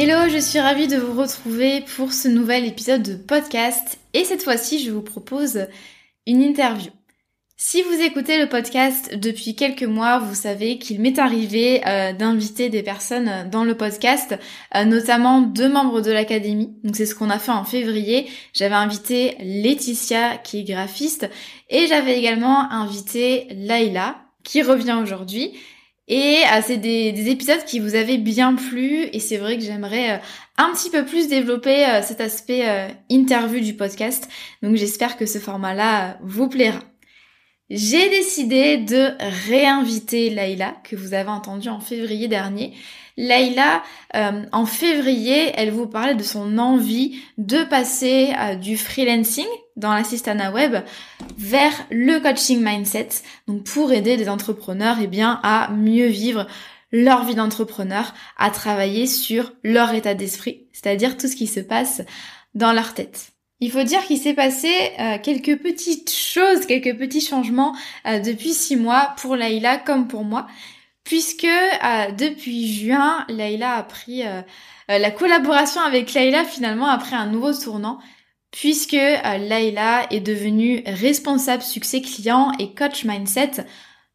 [0.00, 4.44] Hello, je suis ravie de vous retrouver pour ce nouvel épisode de podcast et cette
[4.44, 5.66] fois-ci je vous propose
[6.24, 6.92] une interview.
[7.56, 12.68] Si vous écoutez le podcast depuis quelques mois, vous savez qu'il m'est arrivé euh, d'inviter
[12.68, 14.38] des personnes dans le podcast,
[14.76, 16.76] euh, notamment deux membres de l'académie.
[16.84, 18.28] Donc c'est ce qu'on a fait en février.
[18.52, 21.28] J'avais invité Laetitia qui est graphiste
[21.70, 25.54] et j'avais également invité Laila qui revient aujourd'hui.
[26.08, 30.12] Et euh, c'est des, épisodes qui vous avaient bien plu et c'est vrai que j'aimerais
[30.12, 30.18] euh,
[30.56, 32.64] un petit peu plus développer euh, cet aspect
[33.10, 34.28] interview du podcast.
[34.62, 36.80] Donc j'espère que ce format-là vous plaira.
[37.68, 39.10] J'ai décidé de
[39.46, 42.72] réinviter Laïla, que vous avez entendu en février dernier.
[43.18, 43.82] Laïla,
[44.14, 49.44] en février, elle vous parlait de son envie de passer du freelancing
[49.78, 50.76] dans l'assistana web
[51.38, 53.08] vers le coaching mindset,
[53.46, 56.46] donc pour aider des entrepreneurs eh bien, à mieux vivre
[56.92, 62.02] leur vie d'entrepreneur, à travailler sur leur état d'esprit, c'est-à-dire tout ce qui se passe
[62.54, 63.32] dans leur tête.
[63.60, 67.74] Il faut dire qu'il s'est passé euh, quelques petites choses, quelques petits changements
[68.06, 70.46] euh, depuis six mois pour Laïla comme pour moi,
[71.02, 74.22] puisque euh, depuis juin, Laïla a pris
[74.88, 77.98] la collaboration avec Laïla finalement après un nouveau tournant
[78.50, 83.64] puisque euh, Layla est devenue responsable succès client et coach mindset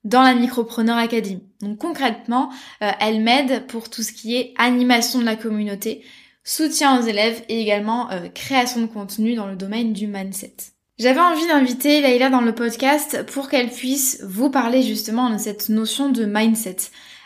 [0.04, 1.44] dans la Micropreneur Academy.
[1.62, 2.50] Donc concrètement,
[2.82, 6.04] euh, elle m'aide pour tout ce qui est animation de la communauté,
[6.44, 10.56] soutien aux élèves et également euh, création de contenu dans le domaine du mindset.
[11.00, 15.70] J'avais envie d'inviter Layla dans le podcast pour qu'elle puisse vous parler justement de cette
[15.70, 16.78] notion de mindset.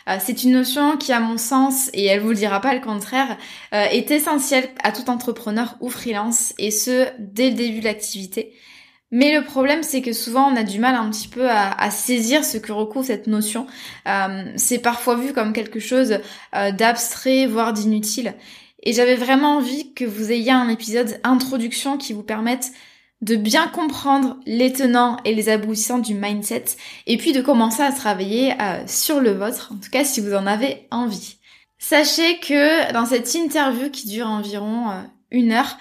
[0.08, 2.80] Euh, c'est une notion qui, à mon sens, et elle vous le dira pas le
[2.80, 3.36] contraire,
[3.74, 8.54] euh, est essentielle à tout entrepreneur ou freelance, et ce, dès le début de l'activité.
[9.10, 12.44] Mais le problème, c'est que souvent, on a du mal un petit peu à, saisir
[12.44, 13.66] ce que recouvre cette notion.
[14.06, 16.18] Euh, c'est parfois vu comme quelque chose
[16.52, 18.34] d'abstrait, voire d'inutile.
[18.82, 22.70] Et j'avais vraiment envie que vous ayez un épisode introduction qui vous permette
[23.20, 26.64] de bien comprendre les tenants et les aboutissants du mindset
[27.06, 30.34] et puis de commencer à travailler euh, sur le vôtre, en tout cas si vous
[30.34, 31.36] en avez envie.
[31.78, 35.78] Sachez que dans cette interview qui dure environ euh, une heure,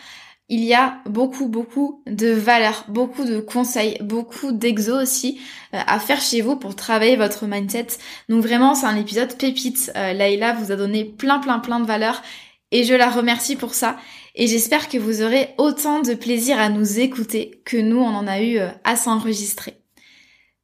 [0.49, 5.39] il y a beaucoup beaucoup de valeurs, beaucoup de conseils, beaucoup d'exos aussi
[5.73, 7.87] euh, à faire chez vous pour travailler votre mindset.
[8.29, 9.91] Donc vraiment c'est un épisode pépite.
[9.93, 12.23] Laïla vous a donné plein plein plein de valeurs
[12.71, 13.97] et je la remercie pour ça
[14.37, 18.27] et j'espère que vous aurez autant de plaisir à nous écouter que nous on en
[18.27, 19.73] a eu euh, à s'enregistrer.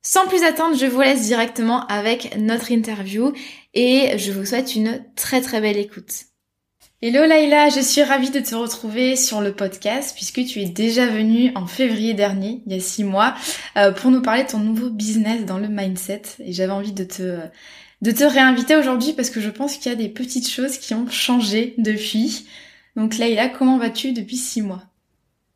[0.04, 3.34] Sans plus attendre, je vous laisse directement avec notre interview
[3.74, 6.26] et je vous souhaite une très très belle écoute.
[7.02, 11.08] Hello Laila, je suis ravie de te retrouver sur le podcast puisque tu es déjà
[11.08, 13.34] venue en février dernier, il y a six mois,
[13.76, 17.04] euh, pour nous parler de ton nouveau business dans le mindset et j'avais envie de
[17.04, 17.40] te
[18.02, 20.94] de te réinviter aujourd'hui parce que je pense qu'il y a des petites choses qui
[20.94, 22.46] ont changé depuis.
[22.96, 24.84] Donc Leïla, comment vas-tu depuis six mois?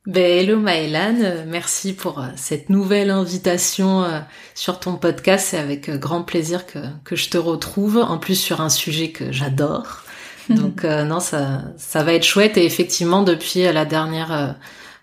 [0.07, 4.21] Ben, hello Maëlan, euh, merci pour euh, cette nouvelle invitation euh,
[4.55, 5.47] sur ton podcast.
[5.49, 9.33] C'est avec grand plaisir que, que je te retrouve, en plus sur un sujet que
[9.33, 10.03] j'adore.
[10.49, 12.55] Donc non, ça, ça va être chouette.
[12.55, 14.55] Et effectivement, depuis la dernière,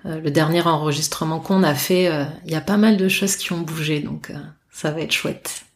[0.07, 2.11] le dernier enregistrement qu'on a fait,
[2.47, 4.01] il y a pas mal de choses qui ont bougé.
[4.01, 4.33] Donc
[4.71, 5.67] ça va être chouette.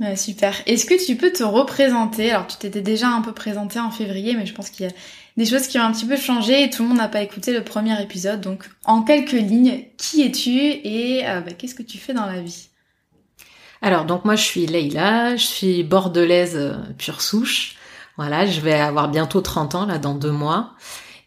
[0.00, 0.54] Ouais, super.
[0.66, 2.30] Est-ce que tu peux te représenter?
[2.30, 4.92] Alors, tu t'étais déjà un peu présenté en février, mais je pense qu'il y a
[5.38, 7.52] des choses qui ont un petit peu changé et tout le monde n'a pas écouté
[7.52, 8.42] le premier épisode.
[8.42, 12.42] Donc, en quelques lignes, qui es-tu et euh, bah, qu'est-ce que tu fais dans la
[12.42, 12.68] vie?
[13.80, 17.76] Alors donc moi je suis Leïla, je suis bordelaise pure souche.
[18.16, 20.74] Voilà, je vais avoir bientôt 30 ans là dans deux mois.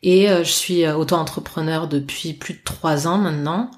[0.04, 3.72] Et je suis auto-entrepreneur depuis plus de trois ans maintenant.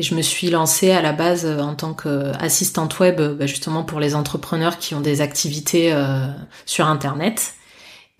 [0.00, 3.46] Et je me suis lancée à la base euh, en tant qu'assistante web, euh, bah,
[3.46, 6.26] justement pour les entrepreneurs qui ont des activités euh,
[6.64, 7.54] sur Internet.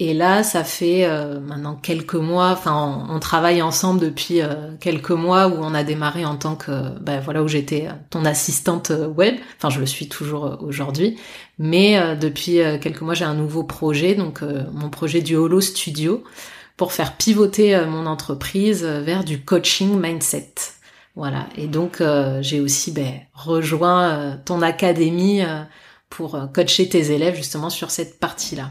[0.02, 1.06] Et là, ça fait
[1.46, 2.52] maintenant quelques mois.
[2.52, 4.40] Enfin, on, travaille ensemble depuis
[4.80, 8.90] quelques mois où on a démarré en tant que, bah, voilà, où j'étais ton assistante
[9.14, 9.34] web.
[9.58, 11.18] Enfin, je le suis toujours aujourd'hui.
[11.58, 14.40] Mais depuis quelques mois, j'ai un nouveau projet, donc
[14.72, 16.24] mon projet du Holo Studio,
[16.78, 20.54] pour faire pivoter mon entreprise vers du coaching mindset.
[21.16, 21.48] Voilà.
[21.56, 25.62] Et donc euh, j'ai aussi ben, rejoint euh, ton académie euh,
[26.08, 28.70] pour coacher tes élèves justement sur cette partie-là.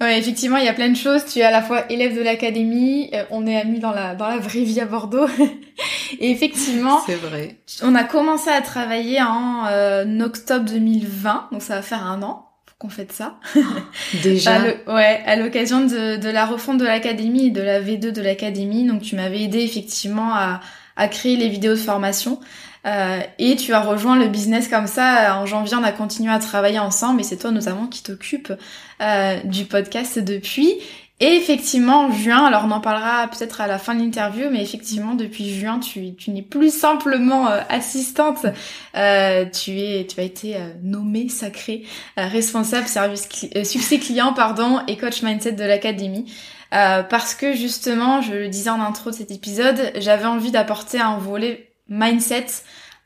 [0.00, 1.24] Ouais, effectivement, il y a plein de choses.
[1.24, 4.38] Tu es à la fois élève de l'académie, on est amis dans la dans la
[4.38, 5.28] vraie vie à Bordeaux.
[6.18, 7.56] et effectivement, c'est vrai.
[7.82, 12.52] On a commencé à travailler en octobre 2020, donc ça va faire un an
[12.82, 13.38] qu'on fait ça.
[14.24, 14.60] Déjà.
[14.88, 18.84] ouais, à l'occasion de, de la refonte de l'académie et de la V2 de l'académie.
[18.84, 20.60] Donc tu m'avais aidé effectivement à,
[20.96, 22.40] à créer les vidéos de formation.
[22.84, 25.38] Euh, et tu as rejoint le business comme ça.
[25.40, 28.52] En janvier, on a continué à travailler ensemble et c'est toi notamment qui t'occupe
[29.00, 30.78] euh, du podcast depuis.
[31.20, 34.60] Et effectivement, en juin, alors on en parlera peut-être à la fin de l'interview, mais
[34.60, 38.44] effectivement, depuis juin, tu, tu n'es plus simplement euh, assistante,
[38.96, 41.84] euh, tu es, tu as été euh, nommée sacrée
[42.16, 43.28] responsable service
[43.62, 46.26] succès client, pardon, et coach mindset de l'académie.
[46.74, 50.98] Euh, parce que justement, je le disais en intro de cet épisode, j'avais envie d'apporter
[50.98, 52.46] un volet mindset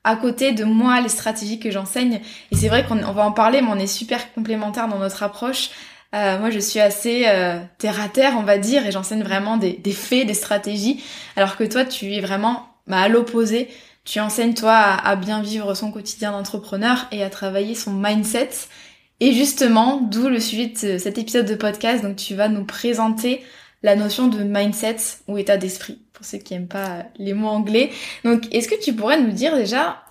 [0.04, 2.20] à côté de moi, les stratégies que j'enseigne.
[2.52, 5.70] Et c'est vrai qu'on va en parler, mais on est super complémentaires dans notre approche.
[6.14, 9.56] Euh, moi, je suis assez euh, terre à terre, on va dire, et j'enseigne vraiment
[9.56, 11.02] des, faits, des stratégies,
[11.34, 13.68] alors que toi, tu es vraiment bah, à l'opposé.
[14.04, 18.50] Tu enseignes, toi, à, à bien vivre son quotidien d'entrepreneur et à travailler son mindset.
[19.18, 22.04] Et justement, d'où le sujet de cet épisode de podcast.
[22.04, 23.42] Donc, tu vas nous présenter
[23.82, 24.96] la notion de mindset
[25.26, 27.90] ou état d'esprit, pour ceux qui aiment pas les mots anglais.
[28.24, 30.02] Donc, est-ce que tu pourrais nous dire déjà,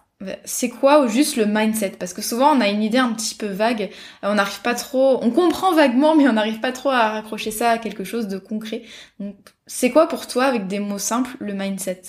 [0.46, 1.94] c'est quoi juste le mindset?
[2.00, 3.90] Parce que souvent, on a une idée un petit peu vague.
[4.22, 7.72] On n'arrive pas trop, on comprend vaguement, mais on n'arrive pas trop à raccrocher ça
[7.72, 8.84] à quelque chose de concret.
[9.20, 9.36] Donc,
[9.66, 12.02] c'est quoi pour toi, avec des mots simples, le mindset?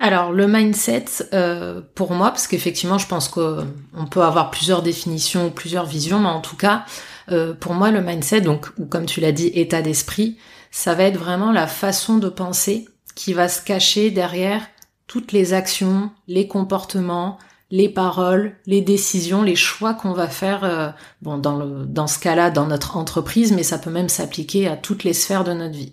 [0.00, 3.66] Alors le mindset, euh, pour moi, parce qu'effectivement, je pense qu'on
[4.10, 6.84] peut avoir plusieurs définitions, plusieurs visions, mais en tout cas,
[7.30, 10.38] euh, pour moi, le mindset, donc ou comme tu l'as dit, état d'esprit,
[10.72, 14.66] ça va être vraiment la façon de penser qui va se cacher derrière
[15.06, 17.38] toutes les actions, les comportements,
[17.70, 20.88] les paroles, les décisions, les choix qu'on va faire, euh,
[21.20, 25.04] bon, dans, dans ce cas-là, dans notre entreprise, mais ça peut même s'appliquer à toutes
[25.04, 25.92] les sphères de notre vie.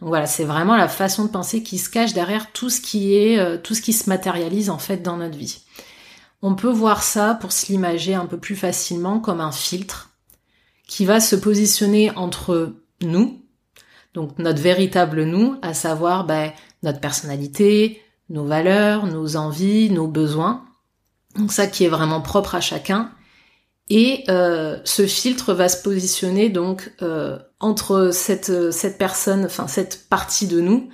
[0.00, 3.14] Donc voilà, c'est vraiment la façon de penser qui se cache derrière tout ce qui
[3.14, 5.60] est, euh, tout ce qui se matérialise en fait dans notre vie.
[6.42, 10.10] On peut voir ça pour se un peu plus facilement comme un filtre
[10.86, 13.43] qui va se positionner entre nous,
[14.14, 16.52] donc notre véritable nous, à savoir ben,
[16.82, 18.00] notre personnalité,
[18.30, 20.64] nos valeurs, nos envies, nos besoins.
[21.36, 23.10] Donc ça qui est vraiment propre à chacun.
[23.90, 30.08] Et euh, ce filtre va se positionner donc euh, entre cette, cette personne, enfin cette
[30.08, 30.88] partie de nous,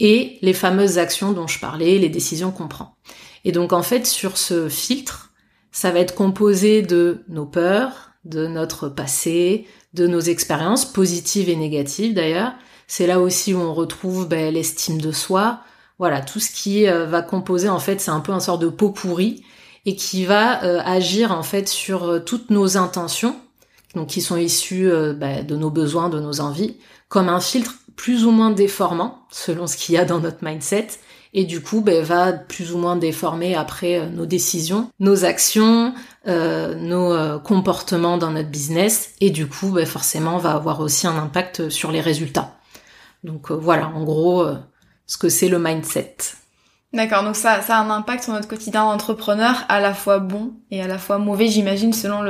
[0.00, 2.96] et les fameuses actions dont je parlais, les décisions qu'on prend.
[3.44, 5.32] Et donc en fait sur ce filtre,
[5.70, 11.56] ça va être composé de nos peurs, de notre passé, de nos expériences positives et
[11.56, 12.52] négatives d'ailleurs.
[12.86, 15.60] C'est là aussi où on retrouve ben, l'estime de soi.
[15.98, 18.68] Voilà, tout ce qui euh, va composer en fait, c'est un peu un sort de
[18.68, 19.44] pot pourri
[19.86, 23.36] et qui va euh, agir en fait sur euh, toutes nos intentions,
[23.94, 26.76] donc qui sont issues bah, de nos besoins, de nos envies,
[27.08, 30.88] comme un filtre plus ou moins déformant selon ce qu'il y a dans notre mindset,
[31.34, 35.94] et du coup bah, va plus ou moins déformer après nos décisions, nos actions,
[36.26, 41.68] nos comportements dans notre business, et du coup bah, forcément va avoir aussi un impact
[41.68, 42.54] sur les résultats.
[43.24, 44.46] Donc voilà, en gros,
[45.06, 46.16] ce que c'est le mindset.
[46.92, 50.52] D'accord, donc ça, ça a un impact sur notre quotidien d'entrepreneur, à la fois bon
[50.70, 52.22] et à la fois mauvais, j'imagine, selon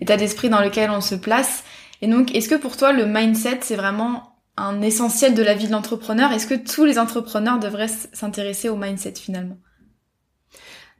[0.00, 1.64] l'état d'esprit dans lequel on se place.
[2.02, 5.66] Et donc, est-ce que pour toi, le mindset, c'est vraiment un essentiel de la vie
[5.66, 6.30] de l'entrepreneur?
[6.30, 9.56] Est-ce que tous les entrepreneurs devraient s'intéresser au mindset finalement?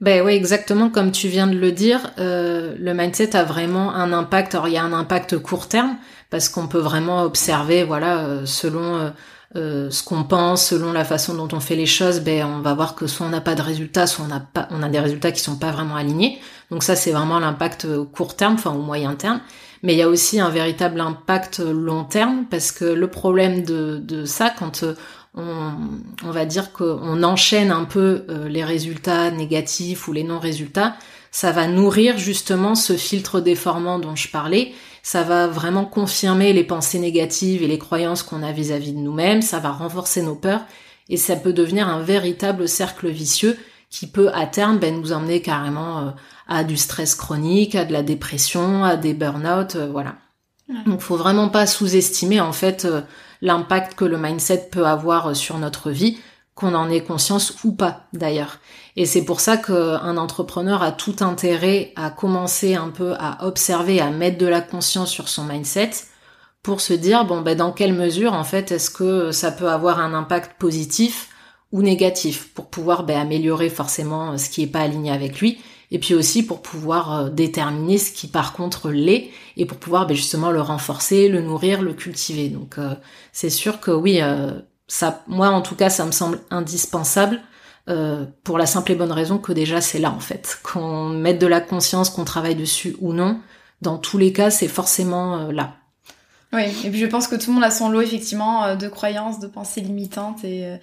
[0.00, 4.12] Ben oui, exactement comme tu viens de le dire, euh, le mindset a vraiment un
[4.12, 4.54] impact.
[4.54, 5.96] Alors il y a un impact court terme
[6.28, 9.10] parce qu'on peut vraiment observer, voilà, euh, selon euh,
[9.56, 12.74] euh, ce qu'on pense, selon la façon dont on fait les choses, ben on va
[12.74, 15.00] voir que soit on n'a pas de résultats, soit on a pas, on a des
[15.00, 16.40] résultats qui sont pas vraiment alignés.
[16.70, 19.40] Donc ça c'est vraiment l'impact court terme, enfin au moyen terme.
[19.82, 23.98] Mais il y a aussi un véritable impact long terme parce que le problème de,
[24.02, 24.94] de ça, quand euh,
[25.36, 25.72] on,
[26.24, 30.96] on va dire qu'on enchaîne un peu euh, les résultats négatifs ou les non-résultats,
[31.30, 34.72] ça va nourrir justement ce filtre déformant dont je parlais.
[35.02, 39.42] Ça va vraiment confirmer les pensées négatives et les croyances qu'on a vis-à-vis de nous-mêmes.
[39.42, 40.64] Ça va renforcer nos peurs
[41.08, 43.56] et ça peut devenir un véritable cercle vicieux
[43.90, 46.10] qui peut à terme ben, nous emmener carrément euh,
[46.48, 50.16] à du stress chronique, à de la dépression, à des burn-out, euh, voilà.
[50.86, 53.02] Donc faut vraiment pas sous-estimer en fait euh,
[53.42, 56.18] l'impact que le mindset peut avoir sur notre vie,
[56.54, 58.58] qu'on en ait conscience ou pas d'ailleurs.
[58.96, 64.00] Et c'est pour ça qu'un entrepreneur a tout intérêt à commencer un peu à observer,
[64.00, 65.90] à mettre de la conscience sur son mindset
[66.62, 70.00] pour se dire bon ben dans quelle mesure en fait est-ce que ça peut avoir
[70.00, 71.28] un impact positif
[71.72, 75.58] ou négatif pour pouvoir ben, améliorer forcément ce qui est pas aligné avec lui
[75.90, 80.06] et puis aussi pour pouvoir euh, déterminer ce qui par contre l'est et pour pouvoir
[80.06, 82.48] ben, justement le renforcer, le nourrir, le cultiver.
[82.48, 82.94] Donc euh,
[83.32, 84.52] c'est sûr que oui, euh,
[84.88, 87.40] ça, moi en tout cas, ça me semble indispensable
[88.42, 91.46] pour la simple et bonne raison que déjà c'est là en fait, qu'on mette de
[91.46, 93.40] la conscience, qu'on travaille dessus ou non.
[93.80, 95.76] Dans tous les cas, c'est forcément là.
[96.52, 99.38] Oui, et puis je pense que tout le monde a son lot effectivement de croyances,
[99.38, 100.78] de pensées limitantes et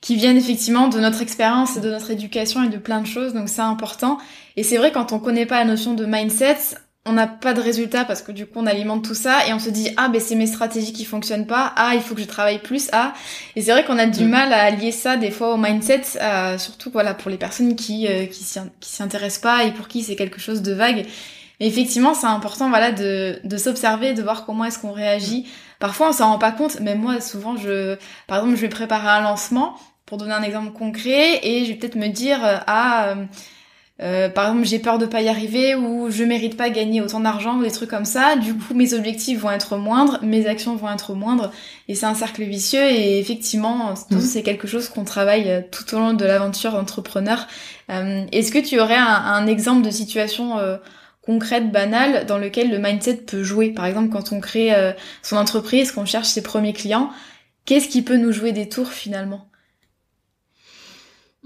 [0.00, 3.34] qui viennent effectivement de notre expérience et de notre éducation et de plein de choses,
[3.34, 4.18] donc c'est important.
[4.56, 6.58] Et c'est vrai quand on connaît pas la notion de mindset,
[7.06, 9.60] on n'a pas de résultat parce que du coup on alimente tout ça et on
[9.60, 11.72] se dit ah ben c'est mes stratégies qui fonctionnent pas.
[11.76, 12.88] Ah il faut que je travaille plus.
[12.92, 13.14] Ah.
[13.54, 14.28] Et c'est vrai qu'on a du mm.
[14.28, 18.08] mal à lier ça des fois au mindset euh, surtout voilà pour les personnes qui
[18.08, 21.06] euh, qui s'y intéressent pas et pour qui c'est quelque chose de vague.
[21.60, 25.46] Mais effectivement c'est important voilà de de s'observer de voir comment est-ce qu'on réagit
[25.78, 29.08] parfois on s'en rend pas compte mais moi souvent je par exemple je vais préparer
[29.08, 33.08] un lancement pour donner un exemple concret et je vais peut-être me dire euh, ah
[33.08, 33.24] euh,
[34.02, 37.20] euh, par exemple j'ai peur de pas y arriver ou je mérite pas gagner autant
[37.20, 40.76] d'argent ou des trucs comme ça du coup mes objectifs vont être moindres mes actions
[40.76, 41.50] vont être moindres
[41.88, 44.20] et c'est un cercle vicieux et effectivement mhm.
[44.20, 47.46] c'est quelque chose qu'on travaille tout au long de l'aventure d'entrepreneur
[47.88, 50.58] est-ce que tu aurais un, exemple de situation
[51.26, 54.72] concrète banale dans lequel le mindset peut jouer par exemple quand on crée
[55.22, 57.10] son entreprise qu'on cherche ses premiers clients
[57.66, 59.50] qu'est-ce qui peut nous jouer des tours finalement?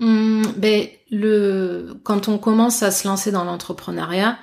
[0.00, 4.38] Hum, ben, le, quand on commence à se lancer dans l'entrepreneuriat,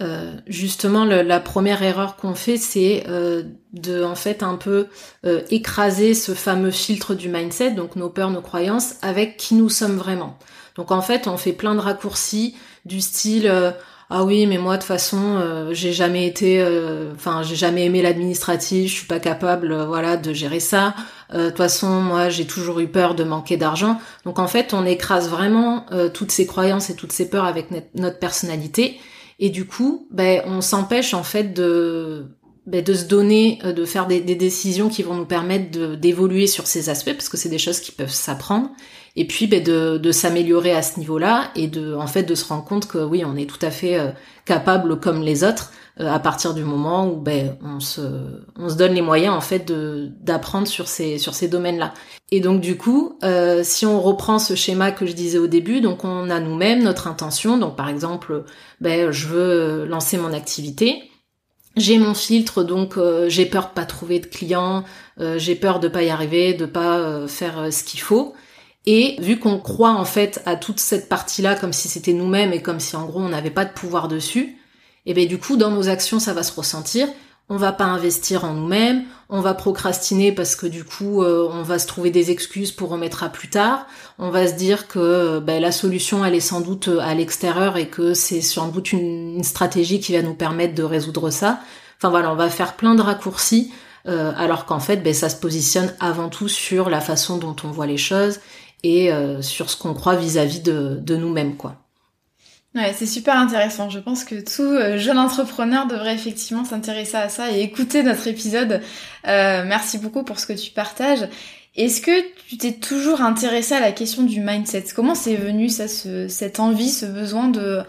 [0.00, 4.86] euh, justement, la première erreur qu'on fait, c'est euh, de en fait un peu
[5.26, 9.68] euh, écraser ce fameux filtre du mindset, donc nos peurs, nos croyances, avec qui nous
[9.68, 10.38] sommes vraiment.
[10.76, 12.56] Donc en fait, on fait plein de raccourcis
[12.86, 13.52] du style
[14.14, 17.86] ah oui, mais moi de toute façon, euh, j'ai jamais été, euh, enfin j'ai jamais
[17.86, 20.94] aimé l'administratif, je suis pas capable, euh, voilà, de gérer ça.
[21.32, 23.98] De toute façon, moi j'ai toujours eu peur de manquer d'argent.
[24.26, 28.18] Donc en fait, on écrase vraiment toutes ces croyances et toutes ces peurs avec notre
[28.18, 29.00] personnalité,
[29.38, 32.26] et du coup, ben on s'empêche en fait de
[32.66, 36.90] de se donner, de faire des, des, décisions qui vont nous permettre d'évoluer sur ces
[36.90, 38.70] aspects, parce que c'est des choses qui peuvent s'apprendre.
[39.14, 42.46] Et puis ben, de, de s'améliorer à ce niveau-là et de en fait de se
[42.46, 44.08] rendre compte que oui on est tout à fait euh,
[44.46, 48.00] capable comme les autres euh, à partir du moment où ben on se
[48.56, 51.92] on se donne les moyens en fait d'apprendre sur ces sur ces domaines-là.
[52.30, 55.82] Et donc du coup euh, si on reprend ce schéma que je disais au début
[55.82, 57.58] donc on a nous-mêmes notre intention.
[57.58, 58.44] Donc par exemple
[58.80, 61.02] ben je veux lancer mon activité
[61.76, 62.98] j'ai mon filtre, donc
[63.28, 64.84] j'ai peur de pas trouver de clients,
[65.36, 68.34] j'ai peur de pas y arriver, de pas faire ce qu'il faut.
[68.84, 72.60] Et vu qu'on croit en fait à toute cette partie-là comme si c'était nous-mêmes et
[72.60, 74.58] comme si en gros on n'avait pas de pouvoir dessus,
[75.06, 77.08] et eh bien du coup dans nos actions ça va se ressentir.
[77.54, 81.62] On va pas investir en nous-mêmes, on va procrastiner parce que du coup euh, on
[81.62, 83.86] va se trouver des excuses pour remettre à plus tard.
[84.18, 87.76] On va se dire que ben, la solution elle est sans doute euh, à l'extérieur
[87.76, 91.60] et que c'est sans doute une, stratégie qui va nous permettre de résoudre ça.
[91.98, 93.70] Enfin voilà, on va faire plein de raccourcis
[94.08, 97.70] euh, alors qu'en fait ben, ça se positionne avant tout sur la façon dont on
[97.70, 98.40] voit les choses
[98.82, 99.10] et
[99.42, 101.81] sur ce qu'on croit vis-à-vis de, de nous-mêmes, quoi.
[102.74, 103.90] Ouais, c'est super intéressant.
[103.90, 108.26] Je pense que tout euh, jeune entrepreneur devrait effectivement s'intéresser à ça et écouter notre
[108.28, 108.80] épisode.
[109.28, 111.28] Euh, merci beaucoup pour ce que tu partages.
[111.76, 114.86] Est-ce que tu t'es toujours intéressé à la question du mindset?
[114.94, 117.82] Comment c'est venu ça, ce, cette envie, ce besoin de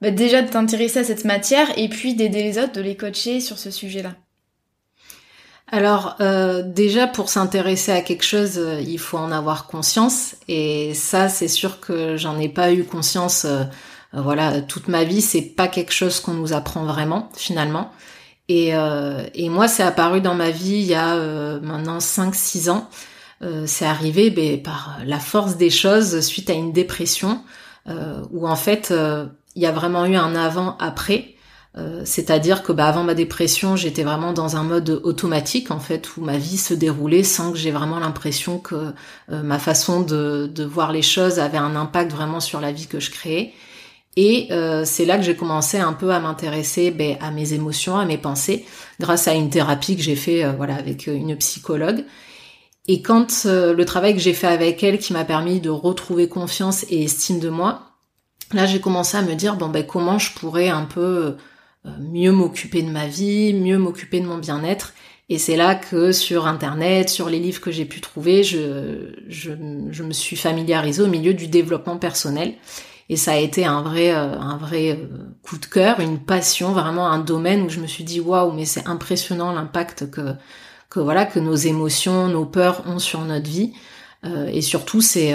[0.00, 3.40] bah, déjà de t'intéresser à cette matière et puis d'aider les autres, de les coacher
[3.40, 4.14] sur ce sujet-là?
[5.70, 10.94] Alors euh, déjà pour s'intéresser à quelque chose, euh, il faut en avoir conscience et
[10.94, 13.44] ça c'est sûr que j'en ai pas eu conscience.
[13.44, 13.64] Euh,
[14.12, 17.92] voilà, toute ma vie c'est pas quelque chose qu'on nous apprend vraiment finalement.
[18.48, 21.14] Et, et moi c'est apparu dans ma vie il y a
[21.60, 22.88] maintenant 5-6 ans.
[23.66, 27.42] c'est arrivé ben, par la force des choses suite à une dépression
[27.86, 28.90] où en fait
[29.54, 31.34] il y a vraiment eu un avant-après.
[31.76, 36.16] Euh, c'est-à-dire que bah, avant ma dépression, j'étais vraiment dans un mode automatique en fait
[36.16, 38.74] où ma vie se déroulait sans que j'ai vraiment l'impression que
[39.30, 43.00] euh, ma façon de, voir les choses avait un impact vraiment sur la vie que
[43.00, 43.52] je créais.
[44.16, 47.96] Et euh, c'est là que j'ai commencé un peu à m'intéresser ben, à mes émotions,
[47.96, 48.64] à mes pensées,
[48.98, 52.04] grâce à une thérapie que j'ai fait euh, voilà avec une psychologue.
[52.88, 56.86] Et quand le travail que j'ai fait avec elle, qui m'a permis de retrouver confiance
[56.88, 57.82] et estime de moi,
[58.54, 61.36] là j'ai commencé à me dire bon ben comment je pourrais un peu
[62.00, 64.94] mieux m'occuper de ma vie, mieux m'occuper de mon bien-être
[65.30, 69.52] et c'est là que sur Internet, sur les livres que j'ai pu trouver, je, je,
[69.90, 72.54] je, me suis familiarisée au milieu du développement personnel.
[73.08, 75.06] Et ça a été un vrai, euh, un vrai euh,
[75.42, 78.66] coup de cœur, une passion, vraiment un domaine où je me suis dit waouh, mais
[78.66, 80.34] c'est impressionnant l'impact que,
[80.90, 83.72] que voilà, que nos émotions, nos peurs ont sur notre vie.
[84.24, 85.32] Euh, et surtout, c'est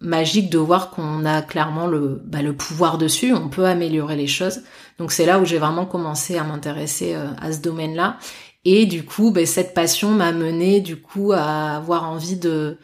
[0.00, 3.34] magique de voir qu'on a clairement le, bah, le pouvoir dessus.
[3.34, 4.62] On peut améliorer les choses.
[4.98, 8.18] Donc c'est là où j'ai vraiment commencé à m'intéresser à ce domaine-là.
[8.64, 12.78] Et du coup, ben, cette passion m'a mené du coup à avoir envie de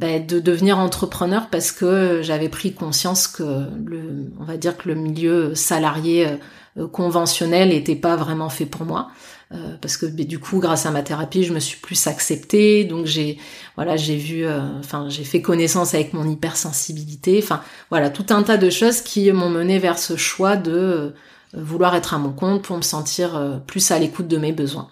[0.00, 3.42] ben, de devenir entrepreneur parce que j'avais pris conscience que
[3.84, 6.38] le, on va dire que le milieu salarié
[6.78, 9.10] euh, conventionnel n'était pas vraiment fait pour moi.
[9.52, 12.84] Euh, parce que ben, du coup, grâce à ma thérapie, je me suis plus acceptée,
[12.84, 13.38] donc j'ai
[13.76, 18.42] voilà, j'ai vu, euh, enfin, j'ai fait connaissance avec mon hypersensibilité, enfin voilà, tout un
[18.42, 21.14] tas de choses qui m'ont mené vers ce choix de
[21.52, 24.88] vouloir être à mon compte pour me sentir euh, plus à l'écoute de mes besoins.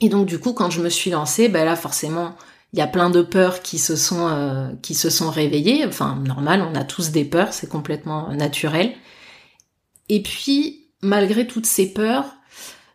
[0.00, 2.34] Et donc du coup, quand je me suis lancée, ben là forcément,
[2.76, 5.86] il y a plein de peurs qui se sont euh, qui se sont réveillées.
[5.86, 8.92] Enfin, normal, on a tous des peurs, c'est complètement naturel.
[10.10, 12.26] Et puis, malgré toutes ces peurs,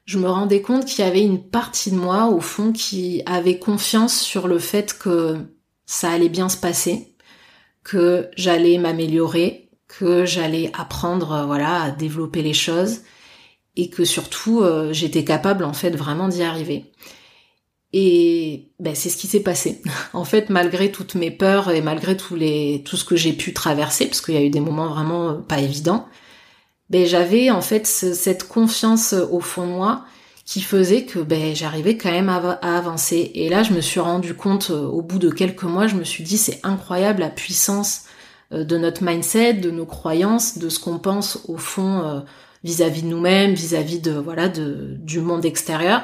[0.05, 3.57] je me rendais compte qu'il y avait une partie de moi au fond qui avait
[3.57, 5.37] confiance sur le fait que
[5.87, 7.15] ça allait bien se passer,
[7.83, 12.99] que j'allais m'améliorer, que j'allais apprendre euh, voilà à développer les choses
[13.75, 16.91] et que surtout euh, j'étais capable en fait vraiment d'y arriver.
[17.93, 19.81] Et ben, c'est ce qui s'est passé.
[20.13, 23.53] en fait, malgré toutes mes peurs et malgré tous les tout ce que j'ai pu
[23.53, 26.07] traverser, parce qu'il y a eu des moments vraiment euh, pas évidents,
[26.89, 30.05] ben j'avais en fait cette confiance au fond de moi
[30.45, 33.31] qui faisait que ben j'arrivais quand même à, à, avancer.
[33.35, 36.23] Et là, je me suis rendu compte au bout de quelques mois, je me suis
[36.23, 38.05] dit c'est incroyable la puissance
[38.53, 42.19] euh, de notre mindset, de nos croyances, de ce qu'on pense au fond euh,
[42.63, 46.03] vis-à-vis de nous-mêmes, vis-à-vis de voilà de, du monde extérieur.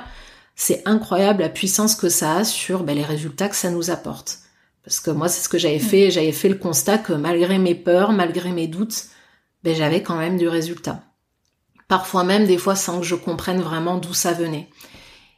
[0.59, 4.39] C'est incroyable la puissance que ça a sur ben, les résultats que ça nous apporte.
[4.83, 6.09] Parce que moi, c'est ce que j'avais fait.
[6.09, 9.05] J'avais fait le constat que malgré mes peurs, malgré mes doutes,
[9.63, 11.03] ben, j'avais quand même du résultat.
[11.87, 14.67] Parfois même, des fois, sans que je comprenne vraiment d'où ça venait.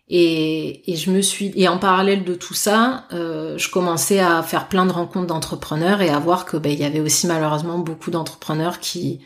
[0.08, 4.41] Et, et, je me suis et en parallèle de tout ça, euh, je commençais à
[4.41, 7.77] faire plein de rencontres d'entrepreneurs et à voir que ben, il y avait aussi malheureusement
[7.77, 9.19] beaucoup d'entrepreneurs qui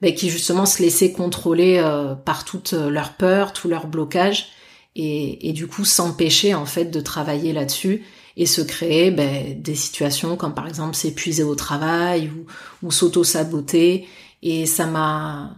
[0.00, 4.53] ben, qui justement se laissaient contrôler euh, par toutes leurs peurs, tous leurs blocages
[4.96, 8.02] et, et du coup s'empêcher en fait de travailler là-dessus
[8.36, 14.06] et se créer ben, des situations comme par exemple s'épuiser au travail ou, ou s'auto-saboter
[14.42, 15.56] et ça m'a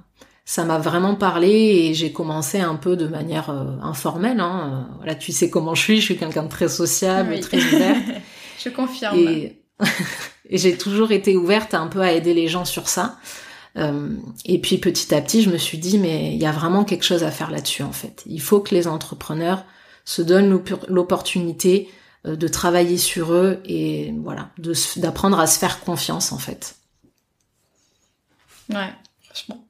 [0.49, 4.39] ça m'a vraiment parlé et j'ai commencé un peu de manière euh, informelle.
[4.39, 4.89] Hein.
[4.99, 7.97] Voilà, tu sais comment je suis, je suis quelqu'un de très sociable, très ouvert.
[8.65, 9.19] je confirme.
[9.19, 9.61] Et,
[10.49, 13.17] et j'ai toujours été ouverte un peu à aider les gens sur ça.
[13.77, 16.85] Euh, et puis petit à petit, je me suis dit, mais il y a vraiment
[16.85, 18.23] quelque chose à faire là-dessus en fait.
[18.27, 19.65] Il faut que les entrepreneurs
[20.05, 21.91] se donnent l'opportunité
[22.27, 24.51] euh, de travailler sur eux et voilà,
[24.97, 26.77] d'apprendre à se faire confiance en fait.
[28.71, 28.93] Ouais,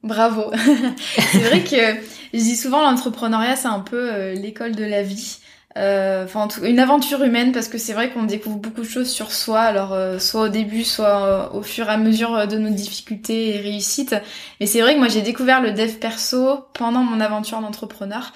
[0.03, 0.51] bravo.
[1.31, 2.01] c'est vrai que
[2.33, 5.39] je dis souvent l'entrepreneuriat, c'est un peu euh, l'école de la vie.
[5.77, 9.31] Euh, enfin, une aventure humaine parce que c'est vrai qu'on découvre beaucoup de choses sur
[9.31, 13.55] soi, alors euh, soit au début, soit au fur et à mesure de nos difficultés
[13.55, 14.15] et réussites.
[14.59, 18.33] Mais c'est vrai que moi j'ai découvert le dev perso pendant mon aventure d'entrepreneur.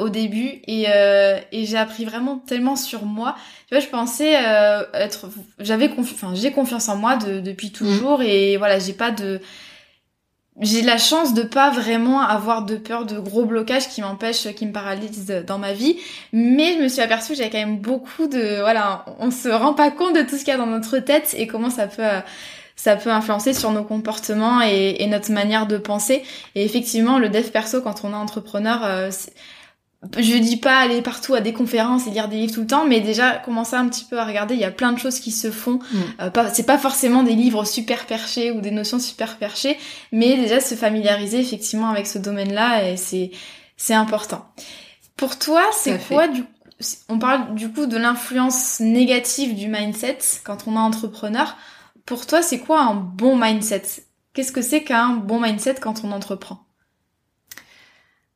[0.00, 0.86] au début et,
[1.52, 3.36] et j'ai appris vraiment tellement sur moi.
[3.68, 4.32] Tu vois, je pensais
[4.94, 5.28] être,
[5.60, 8.22] j'avais enfin j'ai confiance en moi depuis toujours mmh.
[8.22, 9.40] et voilà, j'ai pas de
[10.60, 14.66] j'ai la chance de pas vraiment avoir de peur de gros blocages qui m'empêchent, qui
[14.66, 15.96] me paralysent dans ma vie.
[16.32, 19.74] Mais je me suis aperçue que j'avais quand même beaucoup de, voilà, on se rend
[19.74, 22.02] pas compte de tout ce qu'il y a dans notre tête et comment ça peut,
[22.74, 26.22] ça peut influencer sur nos comportements et, et notre manière de penser.
[26.54, 29.10] Et effectivement, le dev perso, quand on est entrepreneur, euh,
[30.18, 32.86] je dis pas aller partout à des conférences et lire des livres tout le temps,
[32.86, 35.32] mais déjà commencer un petit peu à regarder, il y a plein de choses qui
[35.32, 35.80] se font.
[35.92, 35.98] Mm.
[36.20, 39.78] Euh, c'est pas forcément des livres super perchés ou des notions super perchées,
[40.12, 43.30] mais déjà se familiariser effectivement avec ce domaine-là et c'est
[43.76, 44.46] c'est important.
[45.16, 46.44] Pour toi, c'est quoi du
[47.08, 51.56] on parle du coup de l'influence négative du mindset quand on est entrepreneur.
[52.04, 54.04] Pour toi, c'est quoi un bon mindset?
[54.34, 56.65] Qu'est-ce que c'est qu'un bon mindset quand on entreprend?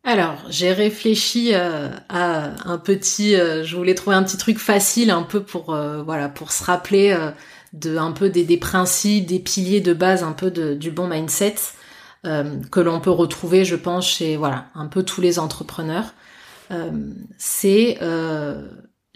[0.03, 5.11] Alors, j'ai réfléchi euh, à un petit, euh, je voulais trouver un petit truc facile,
[5.11, 7.15] un peu pour euh, voilà, pour se rappeler
[7.75, 11.07] de un peu des, des, principes, des piliers de base, un peu de, du bon
[11.07, 11.57] mindset.
[12.25, 16.15] que l'on peut retrouver, je pense, chez voilà un peu tous les entrepreneurs.
[17.37, 17.99] c'est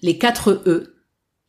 [0.03, 0.95] les quatre E.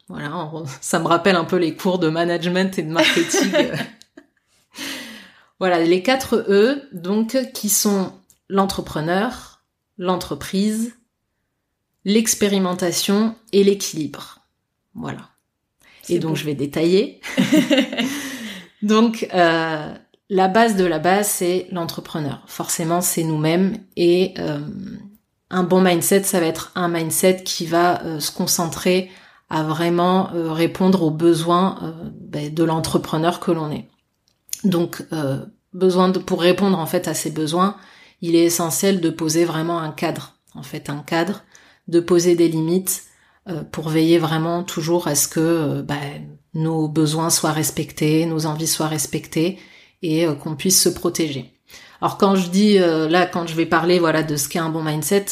[0.08, 0.50] Voilà,
[0.82, 3.52] ça me rappelle un peu les cours de management et de marketing.
[5.60, 8.13] voilà, les quatre E, donc, qui sont
[8.49, 9.63] l'entrepreneur,
[9.97, 10.95] l'entreprise,
[12.03, 14.39] l'expérimentation et l'équilibre.
[14.93, 15.29] Voilà.
[16.08, 17.19] Et donc, je vais détailler.
[18.81, 19.93] donc, euh,
[20.29, 22.43] la base de la base, c'est l'entrepreneur.
[22.47, 23.77] Forcément, c'est nous-mêmes.
[23.95, 24.60] Et euh,
[25.49, 29.10] un bon mindset, ça va être un mindset qui va euh, se concentrer
[29.49, 33.88] à vraiment répondre aux besoins ben, de l'entrepreneur que l'on est.
[34.63, 35.03] Donc,
[35.71, 37.77] besoin de, pour répondre en fait à ces besoins,
[38.21, 40.38] il est essentiel de poser vraiment un cadre.
[40.54, 41.43] En fait, un cadre,
[41.88, 43.04] de poser des limites,
[43.47, 45.99] euh, pour veiller vraiment toujours à ce que euh, bah,
[46.56, 49.60] nos besoins soient respectés, nos envies soient respectées
[50.01, 51.54] et euh, qu'on puisse se protéger.
[52.01, 54.84] Alors quand je dis là, quand je vais parler voilà de ce qu'est un bon
[54.84, 55.25] mindset,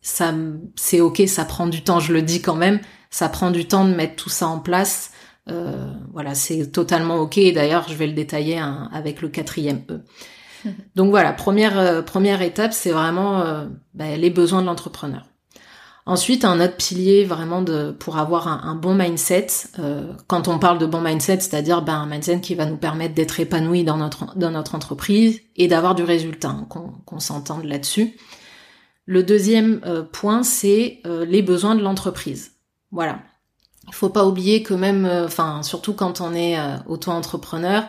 [0.00, 0.34] ça
[0.76, 3.84] c'est ok, ça prend du temps, je le dis quand même, ça prend du temps
[3.84, 5.10] de mettre tout ça en place.
[6.12, 7.38] voilà, c'est totalement ok.
[7.54, 10.02] D'ailleurs, je vais le détailler hein, avec le quatrième E.
[10.96, 13.44] Donc voilà, première première étape, c'est vraiment
[13.94, 15.24] bah, les besoins de l'entrepreneur.
[16.08, 19.48] Ensuite, un autre pilier vraiment de pour avoir un, bon mindset.
[19.78, 23.14] Euh, quand on parle de bon mindset, c'est-à-dire ben, un mindset qui va nous permettre
[23.14, 26.66] d'être épanoui dans notre dans notre entreprise et d'avoir du résultat, hein,
[27.04, 28.16] qu'on s'entende là-dessus.
[29.04, 32.52] Le deuxième euh, point, c'est euh, les besoins de l'entreprise.
[32.90, 33.18] Voilà.
[33.86, 37.84] Il faut pas oublier que même, enfin surtout quand on est auto-entrepreneur,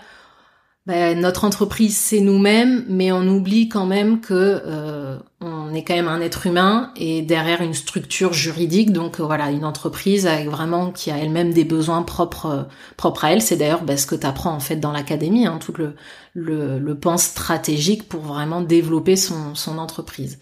[0.90, 4.34] ben, notre entreprise c'est nous-mêmes, mais on oublie quand même que
[4.66, 8.92] euh, on est quand même un être humain et derrière une structure juridique.
[8.92, 12.64] Donc euh, voilà, une entreprise avec vraiment qui a elle-même des besoins propres euh,
[12.98, 13.44] propres à elle.
[13.44, 15.94] C'est d'ailleurs ben, ce que tu apprends en fait dans l'académie, hein, tout le,
[16.34, 20.40] le le stratégique pour vraiment développer son son entreprise.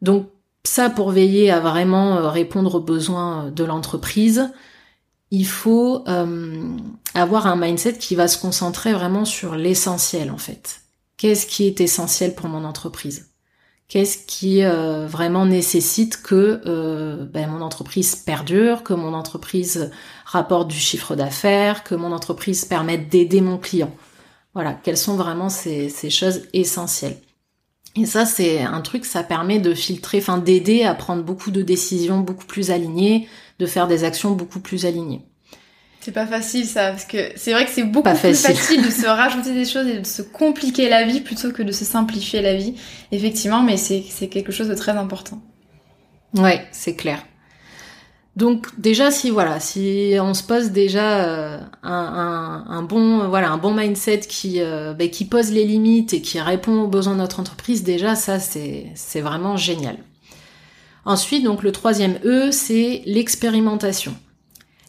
[0.00, 0.28] Donc
[0.62, 4.48] ça pour veiller à vraiment répondre aux besoins de l'entreprise
[5.30, 6.76] il faut euh,
[7.14, 10.82] avoir un mindset qui va se concentrer vraiment sur l'essentiel en fait.
[11.16, 13.30] Qu'est-ce qui est essentiel pour mon entreprise?
[13.88, 19.90] Qu'est-ce qui euh, vraiment nécessite que euh, ben, mon entreprise perdure, que mon entreprise
[20.24, 23.94] rapporte du chiffre d'affaires, que mon entreprise permette d'aider mon client?
[24.54, 27.18] Voilà, quelles sont vraiment ces, ces choses essentielles?
[27.94, 31.62] Et ça, c'est un truc, ça permet de filtrer, enfin d'aider à prendre beaucoup de
[31.62, 35.24] décisions beaucoup plus alignées, de faire des actions beaucoup plus alignées.
[36.00, 38.84] C'est pas facile ça, parce que c'est vrai que c'est beaucoup plus facile.
[38.84, 41.84] de se rajouter des choses et de se compliquer la vie plutôt que de se
[41.84, 42.74] simplifier la vie.
[43.10, 45.42] Effectivement, mais c'est quelque chose de très important.
[46.34, 47.24] Ouais, c'est clair.
[48.36, 53.74] Donc déjà si voilà si on se pose déjà euh, un, bon voilà un bon
[53.74, 57.40] mindset qui euh, ben, qui pose les limites et qui répond aux besoins de notre
[57.40, 59.96] entreprise déjà ça c'est c'est vraiment génial.
[61.06, 64.16] Ensuite, donc le troisième E, c'est l'expérimentation.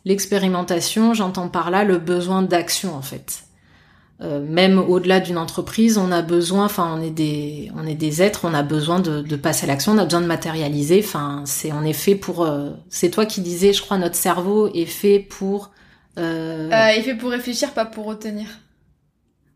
[0.03, 3.43] L'expérimentation, j'entends par là le besoin d'action en fait.
[4.19, 8.23] Euh, même au-delà d'une entreprise, on a besoin, enfin on est des, on est des
[8.23, 11.03] êtres, on a besoin de, passer à l'action, on a besoin de matérialiser.
[11.05, 12.43] Enfin, c'est est fait pour.
[12.43, 15.69] Euh, c'est toi qui disais, je crois, notre cerveau est fait pour.
[16.17, 16.71] Euh...
[16.71, 18.47] euh est fait pour réfléchir, pas pour retenir.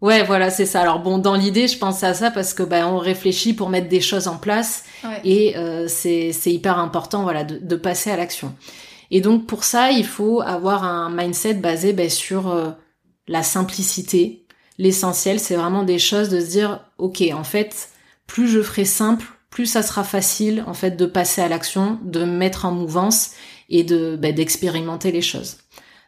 [0.01, 0.81] Ouais, voilà, c'est ça.
[0.81, 3.87] Alors bon, dans l'idée, je pense à ça parce que ben on réfléchit pour mettre
[3.87, 4.83] des choses en place
[5.23, 8.55] et euh, c'est c'est hyper important, voilà, de, de passer à l'action.
[9.11, 12.71] Et donc pour ça, il faut avoir un mindset basé ben, sur euh,
[13.27, 14.47] la simplicité.
[14.79, 17.89] L'essentiel, c'est vraiment des choses de se dire, ok, en fait,
[18.25, 22.23] plus je ferai simple, plus ça sera facile en fait de passer à l'action, de
[22.23, 23.31] mettre en mouvance
[23.69, 25.57] et de ben, d'expérimenter les choses.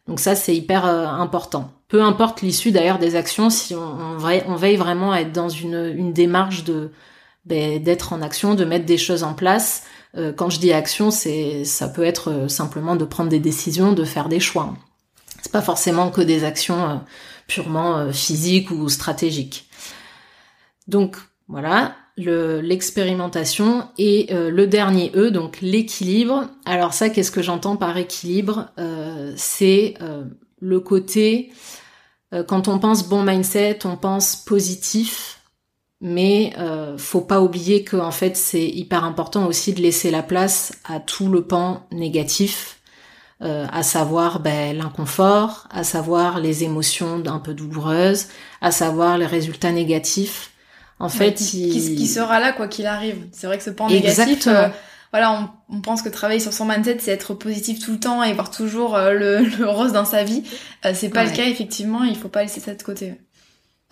[0.07, 1.71] Donc ça, c'est hyper euh, important.
[1.93, 5.93] Peu importe l'issue d'ailleurs des actions, si on, on, veille vraiment à être dans une,
[5.95, 6.89] une démarche de
[7.45, 9.83] ben, d'être en action, de mettre des choses en place.
[10.17, 13.93] Euh, quand je dis action, c'est ça peut être euh, simplement de prendre des décisions,
[13.93, 14.73] de faire des choix.
[15.41, 17.01] C'est pas forcément que des actions
[17.47, 19.69] purement physiques ou stratégiques.
[20.87, 26.49] Donc voilà, l'expérimentation et euh, le dernier E, donc l'équilibre.
[26.65, 28.69] Alors ça, qu'est-ce que j'entends par équilibre?
[28.79, 30.23] Euh, C'est euh,
[30.59, 31.51] le côté,
[32.47, 35.41] quand on pense bon mindset, on pense positif,
[36.01, 36.53] mais
[36.97, 40.99] faut pas oublier que en fait c'est hyper important aussi de laisser la place à
[40.99, 42.79] tout le pan négatif,
[43.39, 48.27] à savoir ben, l'inconfort, à savoir les émotions un peu douloureuses,
[48.61, 50.53] à savoir les résultats négatifs
[51.03, 53.27] en fait, qui, sera là quoi qu'il arrive.
[53.31, 54.69] C'est vrai que ce point négatif, euh,
[55.13, 58.33] voilà, on, pense que travailler sur son mindset, c'est être positif tout le temps et
[58.33, 60.43] voir toujours euh, le, rose dans sa vie.
[60.85, 62.03] Euh, c'est pas le cas effectivement.
[62.03, 63.13] Il faut pas laisser ça de côté.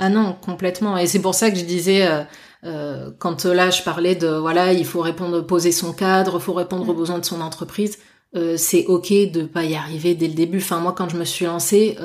[0.03, 0.97] Ah non, complètement.
[0.97, 2.23] Et c'est pour ça que je disais, euh,
[2.63, 6.53] euh, quand là je parlais de, voilà, il faut répondre, poser son cadre, il faut
[6.53, 6.97] répondre aux mm.
[6.97, 7.99] besoins de son entreprise,
[8.36, 10.57] euh, c'est ok de pas y arriver dès le début.
[10.57, 11.99] Enfin, moi, quand je me suis lancée,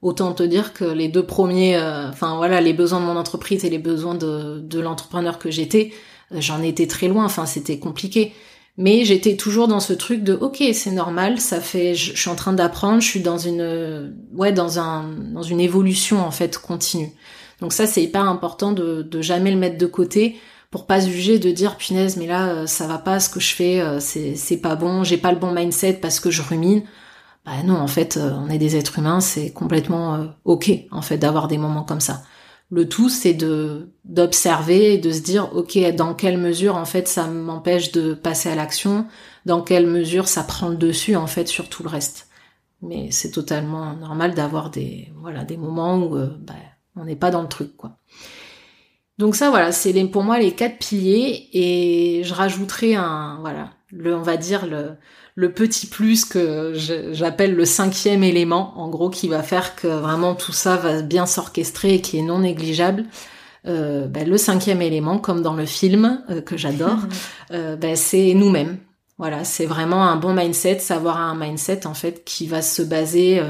[0.00, 3.70] autant te dire que les deux premiers, enfin voilà, les besoins de mon entreprise et
[3.70, 5.92] les besoins de, de l'entrepreneur que j'étais,
[6.38, 7.24] j'en étais très loin.
[7.24, 8.32] Enfin, c'était compliqué.
[8.78, 12.34] Mais j'étais toujours dans ce truc de ok c'est normal, ça fait je, suis en
[12.34, 17.10] train d'apprendre, je suis dans une ouais dans un dans une évolution en fait continue.
[17.60, 20.38] Donc ça c'est hyper important de, de jamais le mettre de côté
[20.70, 23.54] pour pas juger de dire punaise mais là euh, ça va pas ce que je
[23.54, 26.82] fais euh, c'est c'est pas bon, j'ai pas le bon mindset parce que je rumine.
[27.44, 31.18] Bah non en fait euh, on est des êtres humains, c'est complètement ok en fait
[31.18, 32.22] d'avoir des moments comme ça.
[32.72, 37.06] Le tout, c'est de d'observer et de se dire, ok, dans quelle mesure en fait
[37.06, 39.06] ça m'empêche de passer à l'action,
[39.44, 42.28] dans quelle mesure ça prend le dessus en fait sur tout le reste?
[42.80, 46.54] Mais c'est totalement normal d'avoir des voilà des moments où euh, bah,
[46.96, 47.98] on n'est pas dans le truc quoi.
[49.18, 54.16] Donc ça voilà, c'est pour moi les quatre piliers et je rajouterai un voilà le
[54.16, 54.96] on va dire le
[55.34, 56.74] le petit plus que
[57.12, 61.26] j'appelle le cinquième élément, en gros, qui va faire que vraiment tout ça va bien
[61.26, 63.06] s'orchestrer et qui est non négligeable.
[63.66, 66.98] Euh, ben, le cinquième élément, comme dans le film euh, que j'adore,
[67.52, 68.78] euh, ben, c'est nous-mêmes.
[69.18, 73.40] Voilà, c'est vraiment un bon mindset, savoir un mindset en fait qui va se baser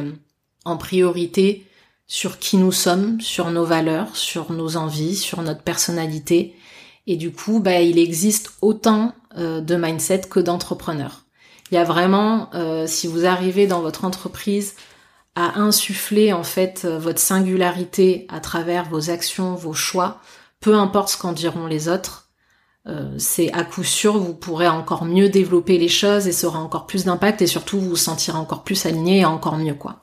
[0.66, 1.66] en priorité
[2.06, 6.54] sur qui nous sommes, sur nos valeurs, sur nos envies, sur notre personnalité.
[7.06, 11.21] Et du coup, ben, il existe autant de mindset que d'entrepreneurs.
[11.72, 14.74] Il y a vraiment, euh, si vous arrivez dans votre entreprise
[15.34, 20.20] à insuffler en fait euh, votre singularité à travers vos actions, vos choix,
[20.60, 22.28] peu importe ce qu'en diront les autres,
[22.86, 26.58] euh, c'est à coup sûr vous pourrez encore mieux développer les choses et ça aura
[26.58, 30.00] encore plus d'impact et surtout vous vous sentirez encore plus aligné et encore mieux quoi.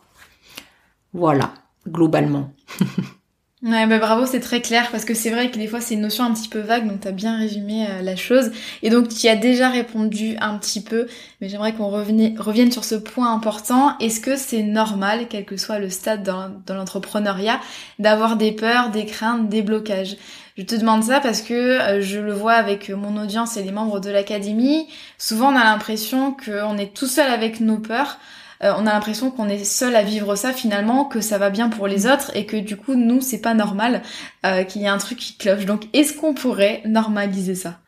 [1.14, 1.54] Voilà,
[1.88, 2.52] globalement.
[3.62, 6.00] Ouais, bah bravo, c'est très clair parce que c'est vrai que des fois c'est une
[6.02, 8.52] notion un petit peu vague, donc t'as bien résumé euh, la chose.
[8.84, 11.08] Et donc tu as déjà répondu un petit peu,
[11.42, 13.98] mais j'aimerais qu'on revienne sur ce point important.
[14.00, 17.60] Est-ce que c'est normal, quel que soit le stade dans, dans l'entrepreneuriat,
[18.00, 20.16] d'avoir des peurs, des craintes, des blocages?
[20.58, 23.74] Je te demande ça parce que euh, je le vois avec mon audience et les
[23.74, 24.88] membres de l'académie.
[25.18, 28.20] Souvent, on a l'impression qu'on est tout seul avec nos peurs.
[28.64, 31.70] Euh, on a l'impression qu'on est seul à vivre ça finalement, que ça va bien
[31.70, 32.12] pour les mm.
[32.12, 34.02] autres et que du coup nous c'est pas normal
[34.46, 35.66] euh, qu'il y ait un truc qui cloche.
[35.66, 37.80] Donc est-ce qu'on pourrait normaliser ça?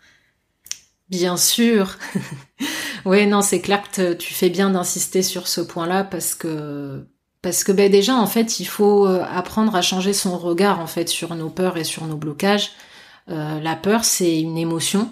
[1.10, 1.98] Bien sûr.
[3.06, 7.06] oui, non, c'est clair que tu fais bien d'insister sur ce point-là parce que
[7.42, 10.88] parce que ben déjà en fait il faut euh, apprendre à changer son regard en
[10.88, 12.72] fait sur nos peurs et sur nos blocages.
[13.28, 15.10] la peur c'est une émotion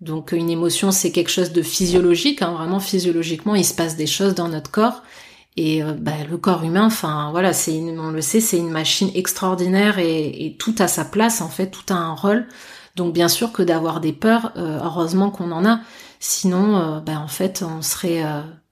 [0.00, 4.06] donc une émotion, c'est quelque chose de physiologique, hein, vraiment physiologiquement, il se passe des
[4.06, 5.02] choses dans notre corps.
[5.56, 9.10] Et euh, bah, le corps humain, enfin voilà, c'est on le sait, c'est une machine
[9.14, 12.46] extraordinaire et, tout a sa place en fait, tout a un rôle.
[12.96, 15.80] Donc bien sûr que d'avoir des peurs, euh, heureusement qu'on en a.
[16.18, 18.22] Sinon, euh, bah, en fait, on serait,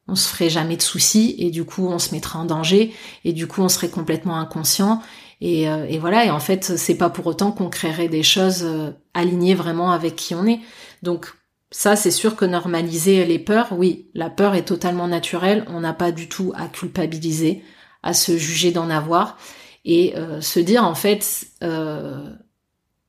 [0.06, 3.32] on se ferait jamais de soucis et du coup, on se mettrait en danger et
[3.32, 5.02] du coup, on serait complètement inconscient.
[5.40, 6.24] Et, et voilà.
[6.24, 8.66] Et en fait, c'est pas pour autant qu'on créerait des choses
[9.14, 10.60] alignées vraiment avec qui on est.
[11.02, 11.32] Donc
[11.70, 15.92] ça, c'est sûr que normaliser les peurs, oui, la peur est totalement naturelle, on n'a
[15.92, 17.62] pas du tout à culpabiliser,
[18.02, 19.36] à se juger d'en avoir,
[19.84, 22.30] et euh, se dire en fait, euh,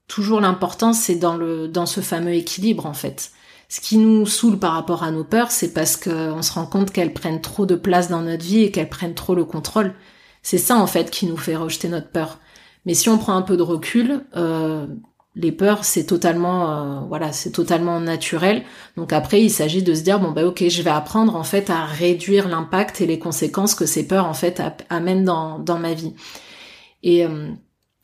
[0.08, 3.32] toujours l'important, c'est dans le dans ce fameux équilibre en fait.
[3.70, 6.92] Ce qui nous saoule par rapport à nos peurs, c'est parce qu'on se rend compte
[6.92, 9.94] qu'elles prennent trop de place dans notre vie et qu'elles prennent trop le contrôle.
[10.42, 12.40] C'est ça en fait qui nous fait rejeter notre peur.
[12.86, 14.88] Mais si on prend un peu de recul, euh,
[15.40, 18.64] les peurs c'est totalement euh, voilà c'est totalement naturel.
[18.98, 21.70] Donc après il s'agit de se dire bon bah ok je vais apprendre en fait
[21.70, 26.14] à réduire l'impact et les conséquences que ces peurs en fait amènent dans, ma vie.
[27.04, 27.50] Et euh,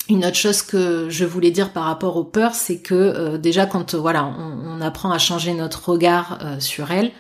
[0.10, 3.65] une autre chose que je voulais dire par rapport aux peurs c'est que euh, déjà
[3.65, 7.12] quand voilà on, apprend à changer notre regard sur elles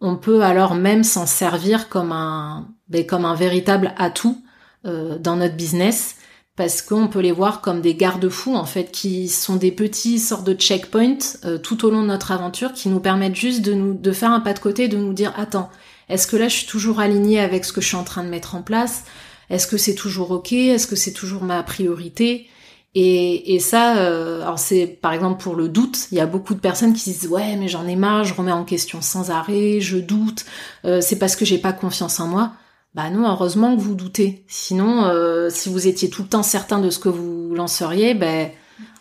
[0.00, 4.42] on peut alors même s'en servir comme un ben, comme un véritable atout
[4.84, 6.16] dans notre business
[6.60, 10.44] parce qu'on peut les voir comme des garde-fous en fait, qui sont des petits sortes
[10.44, 13.94] de checkpoints euh, tout au long de notre aventure, qui nous permettent juste de nous
[13.94, 15.70] de faire un pas de côté, de nous dire attends,
[16.10, 18.28] est-ce que là je suis toujours alignée avec ce que je suis en train de
[18.28, 19.04] mettre en place?
[19.48, 20.52] Est-ce que c'est toujours ok?
[20.52, 22.46] Est-ce que c'est toujours ma priorité?
[22.94, 26.52] Et, et, ça, euh, alors c'est par exemple pour le doute, il y a beaucoup
[26.52, 29.80] de personnes qui disent ouais mais j'en ai marre, je remets en question sans arrêt,
[29.80, 30.44] je doute,
[30.84, 32.52] euh, c'est parce que j'ai pas confiance en moi.
[32.94, 34.44] Bah non, heureusement que vous doutez.
[34.48, 38.50] Sinon, euh, si vous étiez tout le temps certain de ce que vous lanceriez, ben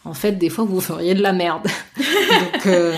[0.06, 1.68] en fait, des fois, vous feriez de la merde.
[1.98, 2.96] Donc, euh,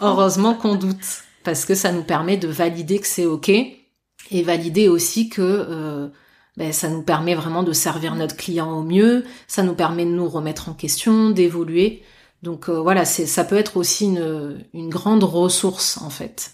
[0.00, 4.88] heureusement qu'on doute, parce que ça nous permet de valider que c'est ok et valider
[4.88, 6.08] aussi que euh,
[6.56, 10.10] ben, ça nous permet vraiment de servir notre client au mieux, ça nous permet de
[10.10, 12.02] nous remettre en question, d'évoluer.
[12.42, 16.52] Donc euh, voilà, c'est ça peut être aussi une, une grande ressource en fait.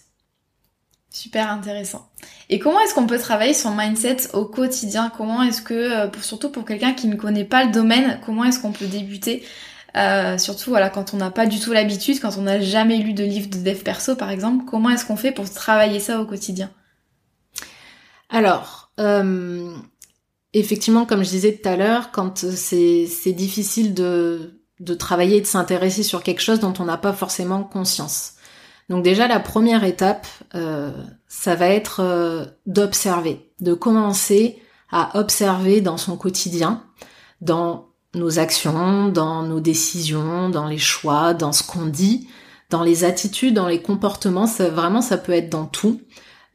[1.17, 2.11] Super intéressant.
[2.51, 5.11] Et comment est-ce qu'on peut travailler son mindset au quotidien?
[5.17, 8.61] Comment est-ce que, euh, surtout pour quelqu'un qui ne connaît pas le domaine, comment est-ce
[8.61, 9.43] qu'on peut débuter?
[9.97, 13.15] Euh, Surtout voilà, quand on n'a pas du tout l'habitude, quand on n'a jamais lu
[13.15, 16.27] de livre de dev perso par exemple, comment est-ce qu'on fait pour travailler ça au
[16.27, 16.71] quotidien?
[18.29, 19.75] Alors, euh,
[20.53, 25.47] effectivement, comme je disais tout à l'heure, quand c'est difficile de, de travailler et de
[25.47, 28.36] s'intéresser sur quelque chose dont on n'a pas forcément conscience.
[28.88, 30.92] Donc déjà, la première étape, euh,
[31.27, 34.59] ça va être euh, d'observer, de commencer
[34.90, 36.85] à observer dans son quotidien,
[37.40, 42.29] dans nos actions, dans nos décisions, dans les choix, dans ce qu'on dit,
[42.70, 46.01] dans les attitudes, dans les comportements, ça, vraiment ça peut être dans tout,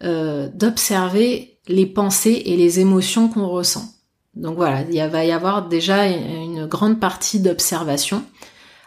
[0.04, 3.86] euh, d'observer les pensées et les émotions qu'on ressent.
[4.34, 8.24] Donc voilà, il va y avoir déjà une grande partie d'observation.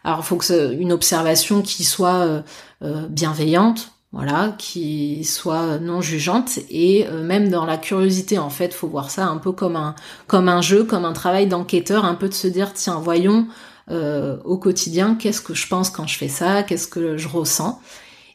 [0.05, 2.43] Alors il faut que ce, une observation qui soit euh,
[2.83, 8.75] euh, bienveillante, voilà, qui soit non jugeante et euh, même dans la curiosité en fait,
[8.75, 9.95] faut voir ça un peu comme un
[10.27, 13.49] comme un jeu, comme un travail d'enquêteur, un peu de se dire tiens voyons
[13.91, 17.83] au quotidien qu'est-ce que je pense quand je fais ça, qu'est-ce que je ressens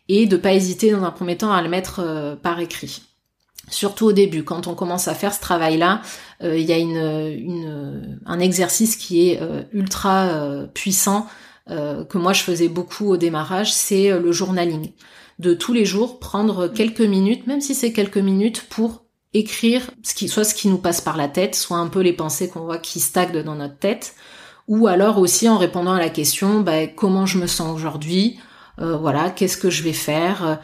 [0.08, 3.02] et de pas hésiter dans un premier temps à le mettre par écrit.
[3.68, 6.02] Surtout au début, quand on commence à faire ce travail-là,
[6.44, 9.40] il y a une, une, un exercice qui est
[9.74, 11.26] ultra puissant
[11.70, 14.92] euh, que moi je faisais beaucoup au démarrage, c'est euh, le journaling.
[15.38, 19.04] De tous les jours, prendre quelques minutes, même si c'est quelques minutes, pour
[19.34, 22.14] écrire ce qui, soit ce qui nous passe par la tête, soit un peu les
[22.14, 24.16] pensées qu'on voit qui stagnent dans notre tête,
[24.68, 28.40] ou alors aussi en répondant à la question bah, comment je me sens aujourd'hui,
[28.82, 30.60] euh, voilà, qu'est-ce que je vais faire,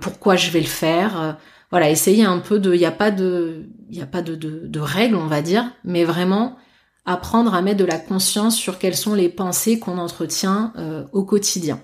[0.00, 1.38] pourquoi je vais le faire.
[1.70, 4.62] voilà, essayer un peu de, il n'y a pas de, il a pas de, de,
[4.66, 6.56] de règles, on va dire, mais vraiment
[7.04, 11.24] apprendre à mettre de la conscience sur quelles sont les pensées qu'on entretient euh, au
[11.24, 11.80] quotidien.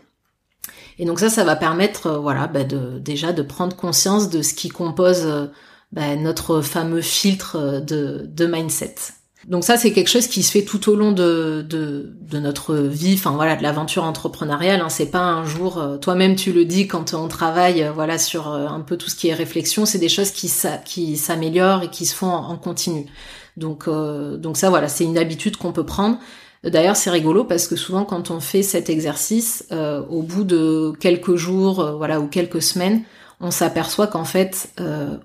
[0.98, 4.42] Et donc ça, ça va permettre, euh, voilà, bah de, déjà de prendre conscience de
[4.42, 5.46] ce qui compose euh,
[5.92, 8.94] bah, notre fameux filtre de, de mindset.
[9.46, 12.74] Donc ça, c'est quelque chose qui se fait tout au long de, de, de notre
[12.74, 14.80] vie, enfin voilà, de l'aventure entrepreneuriale.
[14.80, 14.88] Hein.
[14.88, 18.96] C'est pas un jour, toi-même tu le dis quand on travaille, voilà, sur un peu
[18.98, 20.52] tout ce qui est réflexion, c'est des choses qui,
[20.84, 23.06] qui s'améliorent et qui se font en continu.
[23.58, 26.18] Donc, euh, donc ça, voilà, c'est une habitude qu'on peut prendre.
[26.64, 30.92] D'ailleurs, c'est rigolo parce que souvent, quand on fait cet exercice, euh, au bout de
[30.98, 33.02] quelques jours, euh, voilà, ou quelques semaines,
[33.40, 34.72] on s'aperçoit qu'en fait,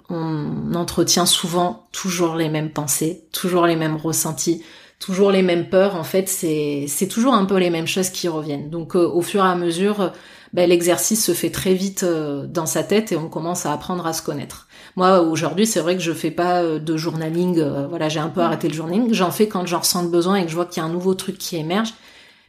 [0.08, 4.62] on entretient souvent toujours les mêmes pensées, toujours les mêmes ressentis,
[5.00, 5.96] toujours les mêmes peurs.
[5.96, 8.70] En fait, c'est c'est toujours un peu les mêmes choses qui reviennent.
[8.70, 10.14] Donc, au fur et à mesure,
[10.54, 14.14] ben, l'exercice se fait très vite dans sa tête et on commence à apprendre à
[14.14, 14.68] se connaître.
[14.96, 17.60] Moi, aujourd'hui, c'est vrai que je fais pas euh, de journaling.
[17.60, 18.44] Euh, voilà, j'ai un peu mm.
[18.44, 19.14] arrêté le journaling.
[19.14, 20.92] J'en fais quand j'en ressens le besoin et que je vois qu'il y a un
[20.92, 21.94] nouveau truc qui émerge.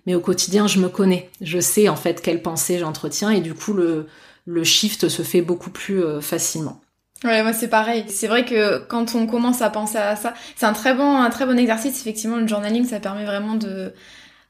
[0.07, 1.31] Mais au quotidien, je me connais.
[1.41, 4.07] Je sais en fait quelle pensée j'entretiens et du coup, le,
[4.47, 6.81] le shift se fait beaucoup plus euh, facilement.
[7.25, 8.05] Ouais, moi c'est pareil.
[8.09, 11.31] C'est vrai que quand on commence à penser à ça, c'est un très bon, un
[11.31, 11.99] très bon exercice.
[11.99, 13.95] Effectivement, le journaling, ça permet vraiment de,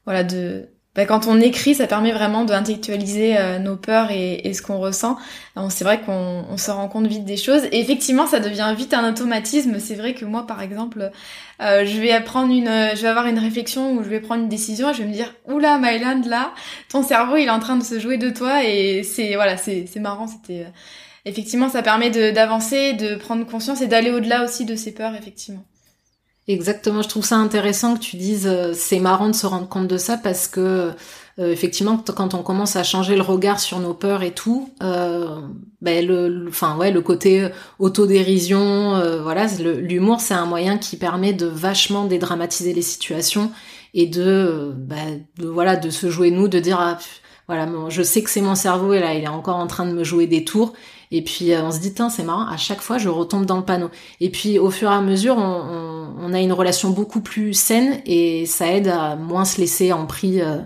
[0.03, 4.53] voilà, de bah, quand on écrit, ça permet vraiment d'intellectualiser euh, nos peurs et, et
[4.53, 5.17] ce qu'on ressent.
[5.69, 7.63] C'est vrai qu'on on se rend compte vite des choses.
[7.71, 9.79] Et effectivement, ça devient vite un automatisme.
[9.79, 11.11] C'est vrai que moi, par exemple,
[11.61, 14.49] euh, je vais prendre une, je vais avoir une réflexion ou je vais prendre une
[14.49, 16.53] décision et je vais me dire, oula, Myland, là,
[16.89, 19.87] ton cerveau, il est en train de se jouer de toi et c'est, voilà, c'est,
[19.97, 20.27] marrant.
[20.27, 20.69] C'était, euh,
[21.25, 25.63] effectivement, ça permet d'avancer, de prendre conscience et d'aller au-delà aussi de ses peurs, effectivement.
[26.47, 29.87] Exactement, je trouve ça intéressant que tu dises euh, c'est marrant de se rendre compte
[29.87, 30.91] de ça parce que
[31.39, 35.41] euh, effectivement quand on commence à changer le regard sur nos peurs et tout, euh,
[35.81, 41.33] ben le, enfin ouais le côté autodérision, euh, voilà l'humour c'est un moyen qui permet
[41.33, 43.51] de vachement dédramatiser les situations
[43.95, 46.99] et de, ben, de voilà de se jouer nous, de dire ah,
[47.47, 49.93] voilà je sais que c'est mon cerveau et là il est encore en train de
[49.93, 50.73] me jouer des tours
[51.11, 53.63] et puis on se dit tiens c'est marrant à chaque fois je retombe dans le
[53.63, 53.89] panneau
[54.19, 58.01] et puis au fur et à mesure on on a une relation beaucoup plus saine
[58.05, 60.57] et ça aide à moins se laisser en pris euh,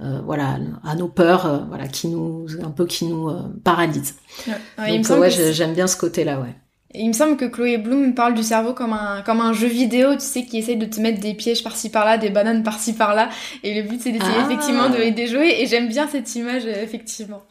[0.00, 3.30] euh, voilà à nos peurs euh, voilà qui nous un peu qui nous
[3.64, 4.16] paralysent
[4.46, 6.54] donc ouais j'aime bien ce côté là ouais
[6.98, 10.14] il me semble que Chloé Bloom parle du cerveau comme un, comme un jeu vidéo,
[10.14, 13.28] tu sais, qui essaye de te mettre des pièges par-ci par-là, des bananes par-ci par-là.
[13.62, 14.46] Et le but, c'est d'essayer ah.
[14.46, 15.60] effectivement de les déjouer.
[15.60, 17.42] Et j'aime bien cette image, effectivement.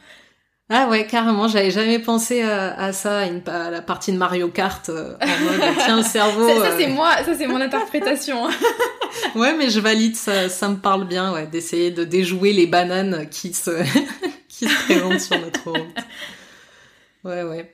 [0.69, 5.15] Ah ouais, carrément, j'avais jamais pensé à, ça, à, la partie de Mario Kart euh,
[5.21, 6.47] en mode tiens le cerveau.
[6.47, 6.93] Ça, ça c'est euh.
[6.93, 8.45] moi, ça c'est mon interprétation.
[9.35, 13.27] ouais, mais je valide, ça, ça me parle bien, ouais, d'essayer de déjouer les bananes
[13.29, 13.71] qui se
[14.47, 15.95] qui se présentent sur notre route.
[17.23, 17.71] Ouais, ouais.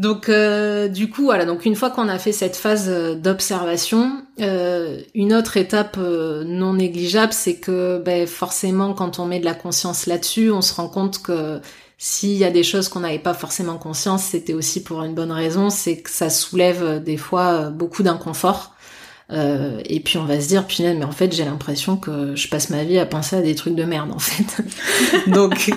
[0.00, 4.22] Donc euh, du coup voilà donc une fois qu'on a fait cette phase euh, d'observation,
[4.40, 9.52] euh, une autre étape non négligeable c'est que ben, forcément quand on met de la
[9.52, 11.60] conscience là-dessus, on se rend compte que
[12.02, 15.30] s'il y a des choses qu'on n'avait pas forcément conscience, c'était aussi pour une bonne
[15.30, 18.74] raison, c'est que ça soulève des fois beaucoup d'inconfort.
[19.32, 22.48] Euh, et puis on va se dire, punaise, mais en fait j'ai l'impression que je
[22.48, 24.64] passe ma vie à penser à des trucs de merde en fait.
[25.30, 25.70] Donc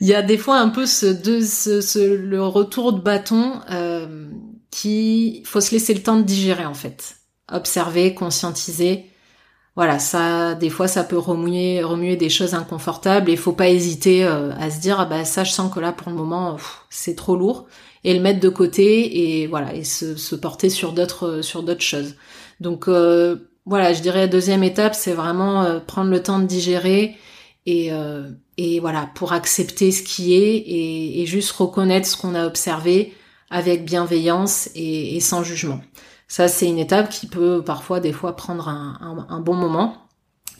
[0.00, 4.28] il y a des fois un peu ce, de, ce, le retour de bâton euh,
[4.72, 7.16] qui faut se laisser le temps de digérer en fait,
[7.48, 9.06] observer, conscientiser.
[9.76, 14.24] Voilà, ça, des fois, ça peut remuer, remuer des choses inconfortables et faut pas hésiter
[14.24, 16.56] euh, à se dire, ah bah ça, je sens que là, pour le moment,
[16.90, 17.66] c'est trop lourd
[18.04, 22.14] et le mettre de côté et voilà et se, porter sur d'autres sur d'autres choses.
[22.60, 27.16] Donc euh, voilà, je dirais deuxième étape, c'est vraiment euh, prendre le temps de digérer
[27.66, 30.64] et, euh, et voilà pour accepter ce qui est
[31.20, 33.14] et, juste reconnaître ce qu'on a observé
[33.50, 35.80] avec bienveillance et sans jugement.
[36.30, 39.96] Ça, c'est une étape qui peut parfois, des fois, prendre un, bon moment.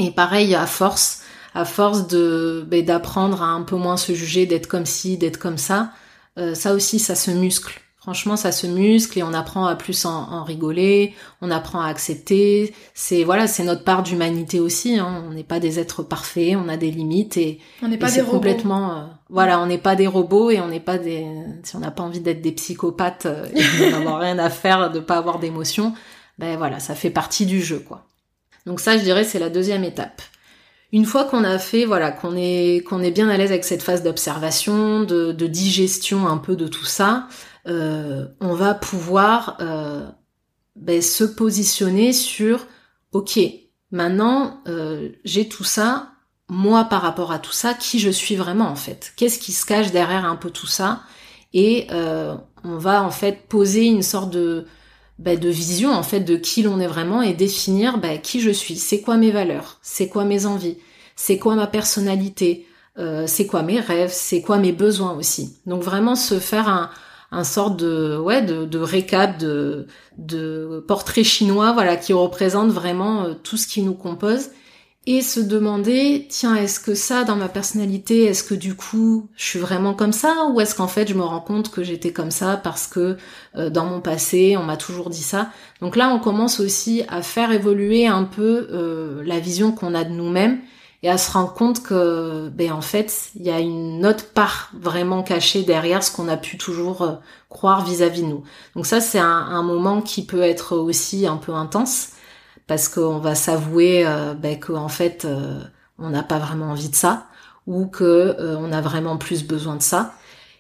[0.01, 1.23] Et pareil, à force,
[1.55, 5.39] à force de ben, d'apprendre à un peu moins se juger, d'être comme ci, d'être
[5.39, 5.93] comme ça,
[6.39, 7.81] euh, ça aussi, ça se muscle.
[8.01, 11.89] Franchement, ça se muscle et on apprend à plus en, en rigoler, on apprend à
[11.89, 12.73] accepter.
[12.95, 14.99] C'est voilà, c'est notre part d'humanité aussi.
[14.99, 15.23] Hein.
[15.29, 18.23] On n'est pas des êtres parfaits, on a des limites et on n'est pas des
[18.23, 18.89] complètement.
[18.89, 19.01] Robots.
[19.01, 21.27] Euh, voilà, on n'est pas des robots et on n'est pas des.
[21.63, 25.01] Si on n'a pas envie d'être des psychopathes euh, et d'avoir rien à faire, de
[25.01, 25.93] pas avoir d'émotions,
[26.39, 28.07] ben voilà, ça fait partie du jeu quoi.
[28.65, 30.23] Donc ça, je dirais, c'est la deuxième étape.
[30.93, 33.83] Une fois qu'on a fait, voilà, qu'on est qu'on est bien à l'aise avec cette
[33.83, 37.29] phase d'observation, de, de, digestion un peu de tout ça,
[37.67, 40.09] euh, on va pouvoir euh,
[40.77, 42.67] ben, se positionner sur,
[43.13, 43.39] ok,
[43.91, 46.13] maintenant euh, j'ai tout ça,
[46.49, 49.13] moi par rapport à tout ça, qui je suis vraiment en fait?
[49.17, 51.03] Qu'est-ce qui se cache derrière un peu tout ça?
[51.53, 52.35] Et euh,
[52.65, 54.67] on va en fait poser une sorte de
[55.19, 58.51] bah, de vision en fait de qui l'on est vraiment et définir bah, qui je
[58.51, 60.79] suis, c'est quoi mes valeurs, c'est quoi mes envies,
[61.15, 62.67] c'est quoi ma personnalité,
[63.27, 65.57] c'est quoi mes rêves, c'est quoi mes besoins aussi?
[65.67, 66.91] Donc vraiment se faire un,
[67.33, 69.87] un sorte de ouais de, récap de,
[70.19, 74.51] de portrait chinois voilà qui représente vraiment euh, tout ce qui nous compose.
[75.07, 79.45] Et se demander tiens est-ce que ça dans ma personnalité est-ce que du coup je
[79.45, 82.31] suis vraiment comme ça ou est-ce qu'en fait je me rends compte que j'étais comme
[82.31, 83.17] ça parce que
[83.57, 85.51] euh, dans mon passé on m'a toujours dit ça.
[85.81, 90.05] Donc là on commence aussi à faire évoluer un peu euh, la vision qu'on a
[90.05, 90.61] de nous-mêmes
[91.03, 94.71] et à se rendre compte que ben en fait il y a une autre part
[94.75, 97.13] vraiment cachée derrière ce qu'on a pu toujours euh,
[97.49, 98.45] croire vis-à-vis de nous
[98.77, 102.11] donc ça c'est un, moment qui peut être aussi un peu intense
[102.67, 105.61] parce qu'on va s'avouer euh, ben, qu'en fait euh,
[105.99, 107.27] on n'a pas vraiment envie de ça
[107.67, 110.15] ou que euh, on a vraiment plus besoin de ça.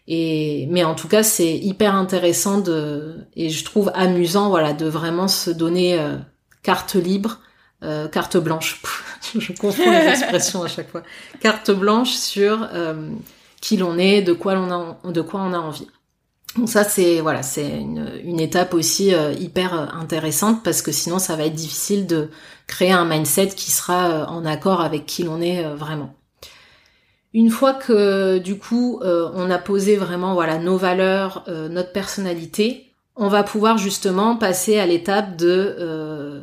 [0.09, 4.87] Et mais en tout cas c'est hyper intéressant de et je trouve amusant voilà de
[4.87, 6.05] vraiment se donner
[6.63, 7.39] carte libre,
[8.11, 8.83] carte blanche.
[9.39, 11.03] je confonds les expressions à chaque fois.
[11.41, 12.69] Carte blanche sur
[13.61, 15.87] qui l'on est, de quoi l'on a de quoi on a envie.
[16.57, 21.21] Donc ça c'est voilà c'est une, étape aussi euh, hyper euh, intéressante parce que sinon
[21.21, 22.29] ça va être difficile de
[22.67, 26.15] créer un mindset qui sera euh, en accord avec qui l'on est vraiment.
[27.33, 33.29] Une fois que du coup on a posé vraiment voilà nos valeurs, notre personnalité, on
[33.29, 36.43] va pouvoir justement passer à l'étape de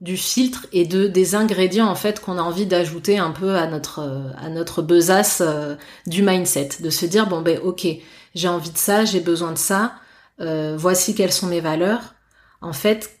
[0.00, 3.66] du filtre et de des ingrédients en fait qu'on a envie d'ajouter un peu à
[3.66, 5.42] notre à notre besace
[6.06, 7.86] du mindset, de se dire bon ben ok
[8.34, 9.94] j'ai envie de ça, j'ai besoin de ça,
[10.40, 12.14] euh, voici quelles sont mes valeurs.
[12.60, 13.20] En fait,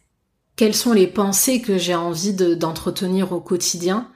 [0.56, 4.08] quelles sont les pensées que j'ai envie d'entretenir au quotidien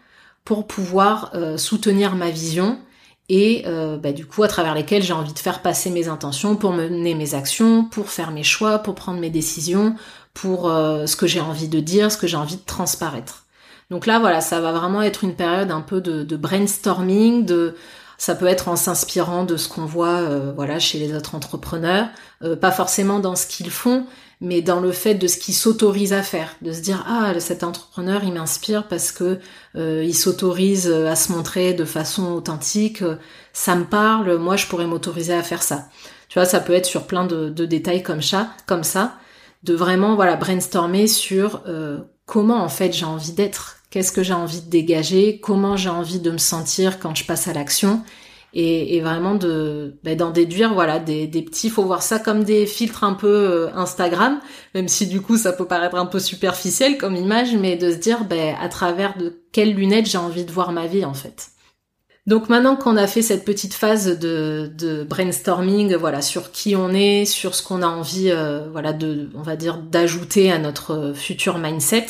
[0.45, 2.79] pour pouvoir euh, soutenir ma vision
[3.31, 6.57] et euh, bah, du coup à travers lesquelles j'ai envie de faire passer mes intentions
[6.57, 9.97] pour mener mes actions, pour faire mes choix, pour prendre mes décisions,
[10.35, 13.47] pour euh, ce que j'ai envie de dire, ce que j'ai envie de transparaître.
[13.91, 17.75] Donc là voilà, ça va vraiment être une période un peu de, de brainstorming, de
[18.19, 22.09] ça peut être en s'inspirant de ce qu'on voit, euh, voilà, chez les autres entrepreneurs,
[22.43, 24.07] euh, pas forcément dans ce qu'ils font,
[24.41, 27.63] mais dans le fait de ce qu'ils s'autorisent à faire, de se dire ah cet
[27.63, 29.39] entrepreneur il m'inspire parce que
[29.77, 33.03] euh, il s'autorise à se montrer de façon authentique,
[33.53, 35.89] ça me parle, moi je pourrais m'autoriser à faire ça.
[36.29, 39.15] Tu vois, ça peut être sur plein de, de détails comme ça, comme ça,
[39.65, 41.63] de vraiment voilà brainstormer sur
[42.27, 46.21] comment en fait j'ai envie d'être, qu'est-ce que j'ai envie de dégager, comment j'ai envie
[46.21, 48.03] de me sentir quand je passe à l'action,
[48.55, 52.45] et, et, vraiment de ben, d'en déduire voilà des, des petits, faut voir ça comme
[52.45, 54.41] des filtres un peu euh, Instagram,
[54.75, 57.97] même si du coup ça peut paraître un peu superficiel comme image, mais de se
[57.97, 61.49] dire ben à travers de quelles lunettes j'ai envie de voir ma vie en fait.
[62.27, 67.27] Donc maintenant qu'on a fait cette petite phase de, brainstorming, voilà, sur qui on est,
[67.27, 71.59] sur ce qu'on a envie, euh, voilà, de, on va dire, d'ajouter à notre futur
[71.59, 72.07] mindset,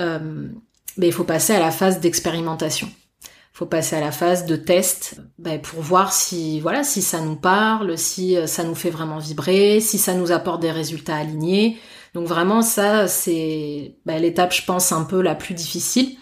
[0.00, 0.48] euh,
[0.96, 2.88] mais il faut passer à la phase d'expérimentation.
[3.22, 7.20] Il faut passer à la phase de test ben, pour voir si, voilà, si ça
[7.20, 11.16] nous parle, si euh, ça nous fait vraiment vibrer, si ça nous apporte des résultats
[11.16, 11.78] alignés.
[12.14, 16.16] Donc vraiment, ça, c'est ben, l'étape, je pense, un peu la plus difficile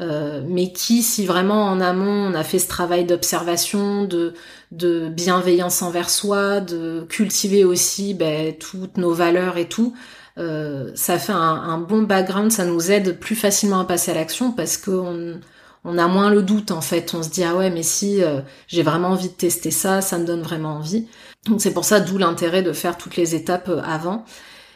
[0.00, 4.34] euh, mais qui, si vraiment en amont on a fait ce travail d'observation, de,
[4.72, 9.94] de bienveillance envers soi, de cultiver aussi ben, toutes nos valeurs et tout,
[10.36, 14.50] euh, ça fait un, bon background, ça nous aide plus facilement à passer à l'action
[14.50, 15.40] parce qu'on
[15.84, 17.14] on a moins le doute en fait.
[17.14, 20.18] On se dit ah ouais mais si euh, j'ai vraiment envie de tester ça, ça
[20.18, 21.06] me donne vraiment envie.
[21.46, 24.24] Donc c'est pour ça d'où l'intérêt de faire toutes les étapes avant.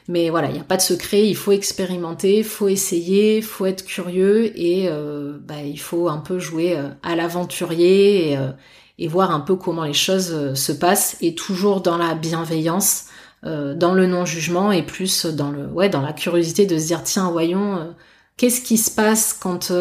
[0.09, 3.42] Mais voilà, il n'y a pas de secret, il faut expérimenter, il faut essayer, il
[3.42, 8.38] faut être curieux et euh, bah, il faut un peu jouer euh, à l'aventurier et,
[8.38, 8.50] euh,
[8.98, 13.06] et, voir un peu comment les choses se passent et toujours dans la bienveillance,
[13.44, 17.30] dans le non-jugement et plus dans le ouais dans la curiosité de se dire tiens
[17.30, 17.94] voyons
[18.36, 19.72] qu'est-ce qui se passe quand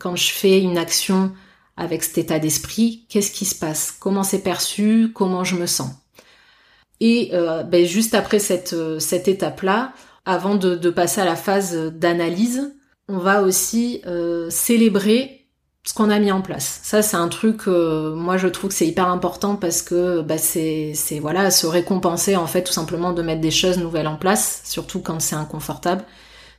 [0.00, 1.30] quand je fais une action
[1.76, 5.99] avec cet état d'esprit, qu'est-ce qui se passe, comment c'est perçu, comment je me sens?
[7.00, 9.92] Et euh, ben, juste après cette, euh, cette étape-là,
[10.26, 12.74] avant de, de, passer à la phase d'analyse,
[13.08, 15.48] on va aussi euh, célébrer
[15.84, 16.80] ce qu'on a mis en place.
[16.82, 20.38] Ça, c'est un truc, euh, moi je trouve que c'est hyper important parce que bah,
[20.38, 24.62] c'est, voilà, se récompenser en fait tout simplement de mettre des choses nouvelles en place,
[24.64, 26.04] surtout quand c'est inconfortable.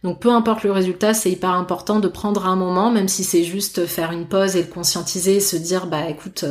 [0.03, 3.43] Donc peu importe le résultat, c'est hyper important de prendre un moment, même si c'est
[3.43, 6.43] juste faire une pause et le conscientiser, se dire bah écoute,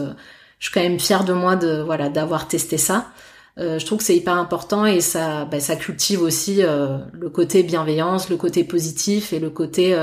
[0.60, 3.08] je suis quand même fière de moi de voilà d'avoir testé ça.
[3.60, 7.28] Euh, je trouve que c'est hyper important et ça, bah, ça cultive aussi euh, le
[7.28, 9.94] côté bienveillance, le côté positif et le côté,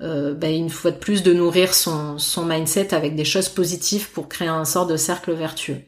[0.00, 4.10] euh, bah, une fois de plus, de nourrir son, son mindset avec des choses positives
[4.10, 5.78] pour créer un sort de cercle vertueux.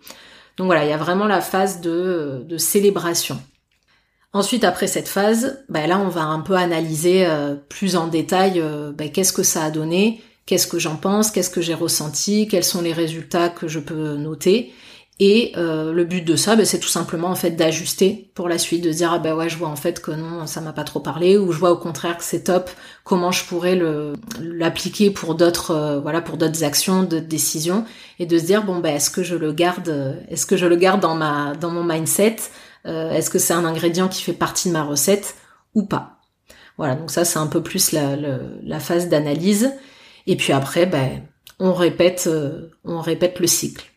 [0.57, 3.41] Donc voilà, il y a vraiment la phase de, de célébration.
[4.33, 7.25] Ensuite, après cette phase, bah, là, on va un peu analyser
[7.69, 8.61] plus en détail
[9.12, 12.83] qu'est-ce que ça a donné, qu'est-ce que j'en pense, qu'est-ce que j'ai ressenti, quels sont
[12.83, 14.73] les résultats que je peux noter.
[15.21, 18.59] Et euh, le but de ça, ben, c'est tout simplement en fait d'ajuster pour la
[18.59, 20.83] suite, de dire ah ben ouais je vois en fait que non ça m'a pas
[20.83, 22.69] trop parlé ou je vois au contraire que c'est top,
[23.05, 27.85] comment je pourrais le l'appliquer pour d'autres euh, voilà pour d'autres actions, d'autres décisions
[28.19, 30.75] et de se dire bon ben est-ce que je le garde, est-ce que je le
[30.75, 32.37] garde dans ma dans mon mindset,
[32.87, 35.37] euh, est-ce que c'est un ingrédient qui fait partie de ma recette
[35.77, 36.19] ou pas?
[36.77, 39.71] Voilà donc ça c'est un peu plus la, la phase d'analyse
[40.27, 41.23] et puis après ben
[41.61, 42.29] on répète
[42.85, 43.94] on répète le cycle.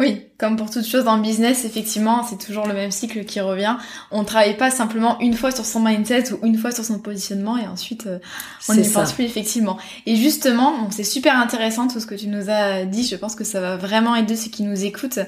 [0.00, 3.38] Oui, comme pour toute chose dans le business, effectivement, c'est toujours le même cycle qui
[3.38, 3.76] revient.
[4.10, 7.00] On ne travaille pas simplement une fois sur son mindset ou une fois sur son
[7.00, 8.18] positionnement et ensuite euh,
[8.70, 9.76] on n'y pense plus effectivement.
[10.06, 13.06] Et justement, c'est super intéressant tout ce que tu nous as dit.
[13.06, 15.18] Je pense que ça va vraiment aider ceux qui nous écoutent.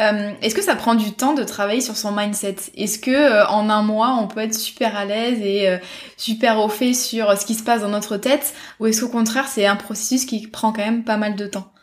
[0.00, 2.56] Euh, est-ce que ça prend du temps de travailler sur son mindset?
[2.78, 5.68] Est-ce que euh, en un mois on peut être super à l'aise et
[6.16, 9.48] super au fait sur ce qui se passe dans notre tête, ou est-ce qu'au contraire
[9.48, 11.73] c'est un processus qui prend quand même pas mal de temps?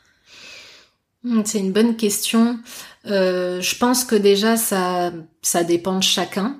[1.46, 2.60] C'est une bonne question.
[3.08, 5.12] Euh, je pense que déjà ça
[5.42, 6.58] ça dépend de chacun.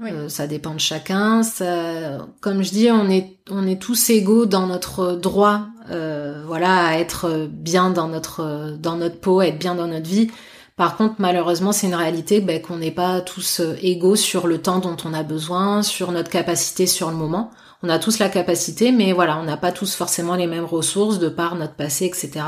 [0.00, 1.42] Euh, ça dépend de chacun.
[1.42, 6.86] Ça, comme je dis, on est on est tous égaux dans notre droit, euh, voilà,
[6.86, 10.30] à être bien dans notre dans notre peau, à être bien dans notre vie.
[10.76, 14.78] Par contre, malheureusement, c'est une réalité ben, qu'on n'est pas tous égaux sur le temps
[14.78, 17.50] dont on a besoin, sur notre capacité sur le moment.
[17.82, 21.18] On a tous la capacité, mais voilà, on n'a pas tous forcément les mêmes ressources
[21.18, 22.44] de par notre passé, etc.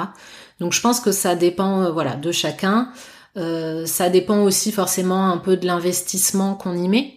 [0.60, 2.90] Donc je pense que ça dépend euh, voilà de chacun.
[3.36, 7.14] Euh, ça dépend aussi forcément un peu de l'investissement qu'on y met.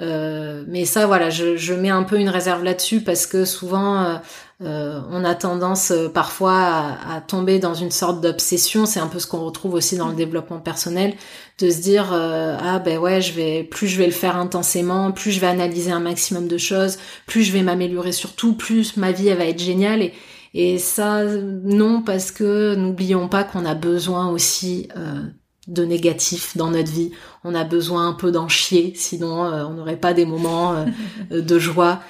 [0.00, 4.20] Euh, mais ça, voilà, je, mets un peu une réserve là-dessus parce que souvent,
[4.60, 8.86] on a tendance parfois à, tomber dans une sorte d'obsession.
[8.86, 11.14] C'est un peu ce qu'on retrouve aussi dans le développement personnel,
[11.60, 15.30] de se dire ah ben ouais, je vais plus je vais le faire intensément, plus
[15.30, 19.12] je vais analyser un maximum de choses, plus je vais m'améliorer sur tout, plus ma
[19.12, 20.10] vie elle va être géniale
[20.54, 25.24] et ça, non, parce que n'oublions pas qu'on a besoin aussi euh,
[25.66, 27.10] de négatif dans notre vie.
[27.42, 30.84] On a besoin un peu d'en chier, sinon euh, on n'aurait pas des moments euh,
[31.42, 32.00] de joie.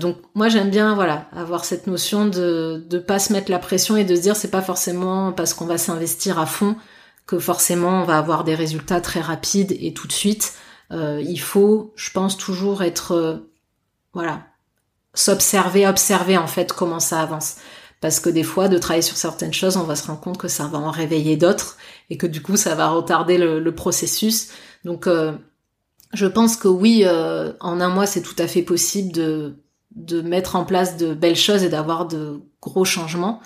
[0.00, 3.96] donc moi j'aime bien voilà avoir cette notion de de pas se mettre la pression
[3.98, 6.76] et de se dire c'est pas forcément parce qu'on va s'investir à fond
[7.26, 10.54] que forcément on va avoir des résultats très rapides et tout de suite.
[10.90, 13.42] il faut, je pense, toujours être
[14.14, 14.46] voilà
[15.14, 17.56] s'observer, observer en fait comment ça avance
[18.00, 20.48] parce que des fois de travailler sur certaines choses on va se rendre compte que
[20.48, 21.76] ça va en réveiller d'autres
[22.10, 24.48] et que du coup ça va retarder le, processus
[24.84, 25.32] donc euh,
[26.12, 29.56] je pense que oui euh, en un mois c'est tout à fait possible de
[29.96, 33.40] de mettre en place de belles choses et d'avoir de gros changements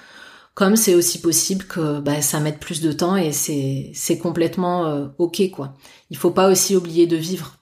[0.54, 4.86] comme c'est aussi possible que bah, ça mette plus de temps et c'est c'est complètement
[4.86, 5.74] euh, ok quoi.
[6.10, 7.56] Il faut pas aussi oublier de vivre.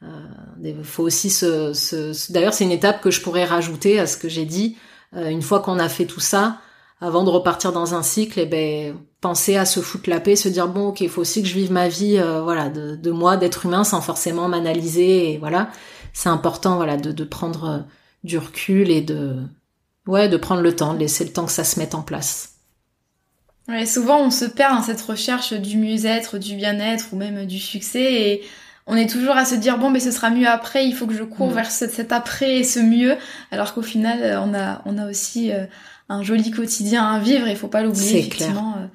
[0.00, 0.08] Il
[0.68, 2.32] euh, faut aussi se, se...
[2.32, 4.76] d'ailleurs c'est une étape que je pourrais rajouter à ce que j'ai dit.
[5.14, 6.58] Euh, une fois qu'on a fait tout ça,
[7.00, 10.36] avant de repartir dans un cycle, et eh ben penser à se foutre la paix,
[10.36, 13.10] se dire bon ok, il faut aussi que je vive ma vie, voilà, de, de
[13.10, 15.70] moi, d'être humain, sans forcément m'analyser et voilà.
[16.12, 17.84] C'est important voilà de, de prendre
[18.24, 19.36] du recul et de
[20.06, 22.52] ouais, de prendre le temps, de laisser le temps que ça se mette en place.
[23.68, 27.58] Ouais, souvent on se perd dans cette recherche du mieux-être, du bien-être ou même du
[27.58, 28.42] succès et
[28.86, 31.14] on est toujours à se dire bon mais ce sera mieux après, il faut que
[31.14, 31.54] je cours mm.
[31.54, 33.16] vers cet, après et ce mieux
[33.50, 35.64] alors qu'au final euh, on a on a aussi euh,
[36.08, 38.72] un joli quotidien à vivre, il faut pas l'oublier effectivement.
[38.72, 38.84] Clair.
[38.84, 38.86] Euh,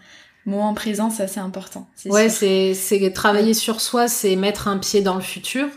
[0.46, 1.90] moment présent, c'est assez important.
[2.06, 5.68] Ouais, c'est c'est travailler sur soi, c'est mettre un pied dans le futur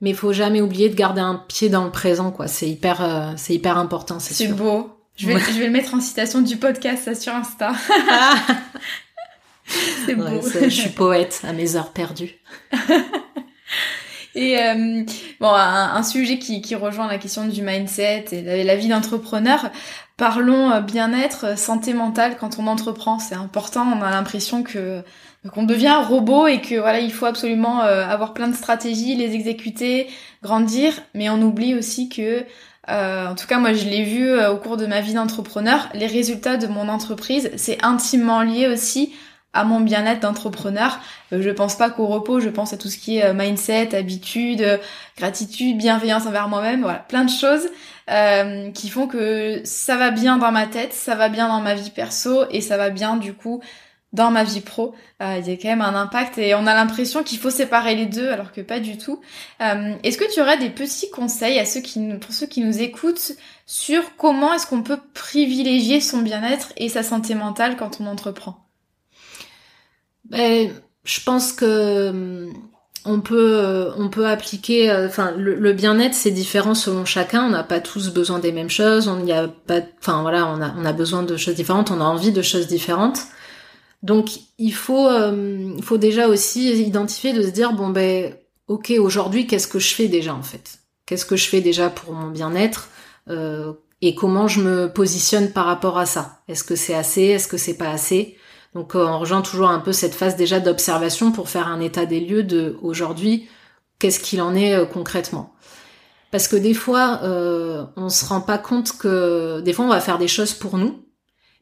[0.00, 2.46] mais il faut jamais oublier de garder un pied dans le présent, quoi.
[2.46, 4.34] C'est hyper, euh, c'est hyper important, c'est.
[4.34, 4.94] C'est beau.
[5.16, 7.72] Je vais, je vais le mettre en citation du podcast, ça, sur Insta.
[10.06, 10.40] c'est beau.
[10.62, 12.36] je suis poète à mes heures perdues.
[14.34, 15.02] Et euh,
[15.40, 19.70] bon, un, sujet qui, qui, rejoint la question du mindset et la, vie d'entrepreneur.
[20.16, 23.18] Parlons euh, bien-être, santé mentale quand on entreprend.
[23.18, 23.86] C'est important.
[23.86, 25.02] On a l'impression que
[25.52, 29.34] qu'on devient robot et que voilà, il faut absolument euh, avoir plein de stratégies, les
[29.34, 30.08] exécuter,
[30.42, 32.44] grandir, mais on oublie aussi que
[32.88, 35.88] euh, en tout cas, moi, je l'ai vu euh, au cours de ma vie d'entrepreneur.
[35.94, 39.12] Les résultats de mon entreprise, c'est intimement lié aussi
[39.52, 41.00] à mon bien-être d'entrepreneur.
[41.32, 44.80] je pense pas qu'au repos, je pense à tout ce qui est mindset, habitude,
[45.16, 46.82] gratitude, bienveillance envers moi-même.
[46.82, 47.68] Voilà, plein de choses
[48.74, 51.90] qui font que ça va bien dans ma tête, ça va bien dans ma vie
[51.90, 53.60] perso et ça va bien du coup
[54.12, 56.74] dans ma vie pro, euh, il y a quand même un impact et on a
[56.74, 59.20] l'impression qu'il faut séparer les deux alors que pas du tout.
[59.60, 62.80] Euh, est-ce que tu aurais des petits conseils à ceux qui, pour ceux qui nous
[62.80, 63.32] écoutent
[63.66, 68.67] sur comment est-ce qu'on peut privilégier son bien-être et sa santé mentale quand on entreprend?
[70.28, 70.70] Ben,
[71.04, 72.52] Je pense que hum,
[73.04, 77.46] on peut on peut appliquer euh, enfin le, bien-être c'est différent selon chacun.
[77.46, 79.08] On n'a pas tous besoin des mêmes choses.
[79.08, 81.90] On y a pas enfin voilà on a on a besoin de choses différentes.
[81.90, 83.20] On a envie de choses différentes.
[84.02, 88.34] Donc il faut, euh, faut déjà aussi identifier de se dire bon ben
[88.68, 90.78] ok aujourd'hui qu'est-ce que je fais déjà en fait?
[91.06, 92.90] Qu'est-ce que je fais déjà pour mon bien-être?
[93.28, 96.40] Euh, et comment je me positionne par rapport à ça?
[96.48, 97.22] Est-ce que c'est assez?
[97.22, 98.36] Est-ce que c'est pas assez?
[98.74, 102.06] Donc euh, on rejoint toujours un peu cette phase déjà d'observation pour faire un état
[102.06, 103.48] des lieux de aujourd'hui
[103.98, 105.54] qu'est-ce qu'il en est concrètement.
[106.30, 110.00] Parce que des fois, euh, on se rend pas compte que des fois on va
[110.00, 111.02] faire des choses pour nous,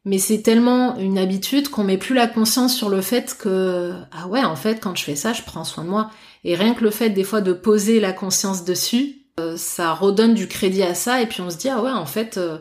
[0.05, 4.27] mais c'est tellement une habitude qu'on met plus la conscience sur le fait que ah
[4.29, 6.11] ouais en fait quand je fais ça je prends soin de moi
[6.45, 10.35] et rien que le fait des fois de poser la conscience dessus euh, ça redonne
[10.35, 12.59] du crédit à ça et puis on se dit ah ouais en fait euh,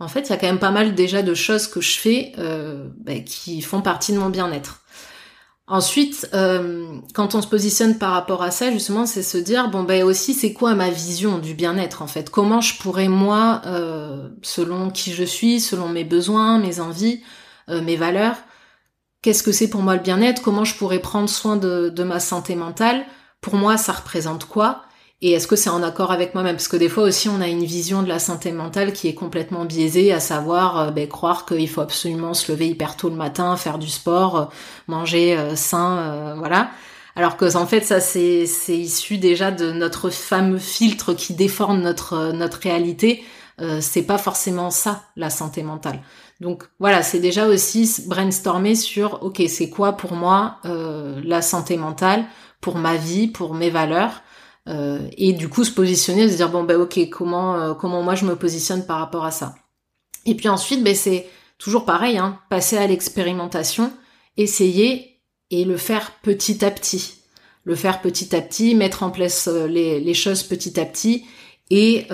[0.00, 2.32] en fait il y a quand même pas mal déjà de choses que je fais
[2.38, 4.82] euh, bah, qui font partie de mon bien-être.
[5.68, 9.84] Ensuite, euh, quand on se positionne par rapport à ça, justement, c'est se dire bon
[9.84, 12.28] ben aussi c'est quoi ma vision du bien-être en fait?
[12.28, 17.22] Comment je pourrais moi, euh, selon qui je suis, selon mes besoins, mes envies,
[17.68, 18.34] mes valeurs,
[19.22, 20.42] qu'est-ce que c'est pour moi le bien-être?
[20.42, 23.04] Comment je pourrais prendre soin de ma santé mentale?
[23.40, 24.82] Pour moi, ça représente quoi?
[25.22, 26.56] Et est-ce que c'est en accord avec moi-même?
[26.56, 29.14] Parce que des fois aussi, on a une vision de la santé mentale qui est
[29.14, 33.16] complètement biaisée, à savoir euh, ben, croire qu'il faut absolument se lever hyper tôt le
[33.16, 34.44] matin, faire du sport, euh,
[34.86, 36.70] manger euh, sain, voilà.
[37.16, 42.32] Alors que en fait, ça c'est issu déjà de notre fameux filtre qui déforme notre
[42.32, 43.24] notre réalité.
[43.80, 46.00] c'est pas forcément ça la santé mentale.
[46.40, 52.24] Donc voilà, c'est déjà aussi brainstormer sur ok, c'est quoi pour moi la santé mentale,
[52.60, 54.22] pour ma vie, pour mes valeurs?
[54.68, 58.14] Euh, et du coup se positionner, se dire bon ben ok comment euh, comment moi
[58.14, 59.54] je me positionne par rapport à ça.
[60.26, 61.26] Et puis ensuite ben c'est
[61.58, 63.92] toujours pareil, hein, passer à l'expérimentation,
[64.36, 67.14] essayer et le faire petit à petit,
[67.64, 71.24] le faire petit à petit, mettre en place euh, les, les choses petit à petit
[71.72, 72.08] et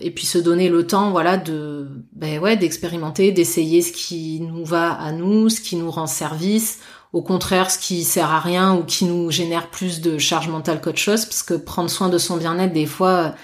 [0.00, 4.64] et puis se donner le temps voilà de ben ouais d'expérimenter d'essayer ce qui nous
[4.64, 6.78] va à nous ce qui nous rend service
[7.12, 10.80] au contraire ce qui sert à rien ou qui nous génère plus de charge mentale
[10.80, 13.34] qu'autre chose, parce que prendre soin de son bien-être, des fois,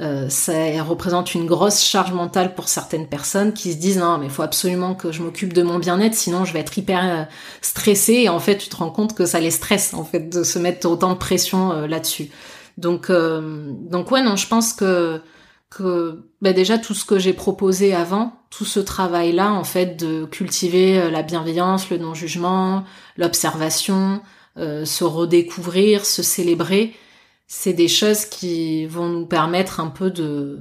[0.00, 4.26] euh, ça représente une grosse charge mentale pour certaines personnes qui se disent non mais
[4.26, 7.22] il faut absolument que je m'occupe de mon bien-être sinon je vais être hyper euh,
[7.62, 10.42] stressée et en fait tu te rends compte que ça les stresse en fait de
[10.42, 12.28] se mettre autant de pression euh, là-dessus.
[12.76, 15.20] Donc donc ouais non je pense que
[15.70, 20.24] que bah déjà tout ce que j'ai proposé avant, tout ce travail-là en fait de
[20.24, 22.84] cultiver euh, la bienveillance, le non-jugement,
[23.16, 24.22] l'observation,
[24.56, 26.94] euh, se redécouvrir, se célébrer,
[27.46, 30.60] c'est des choses qui vont nous permettre un peu de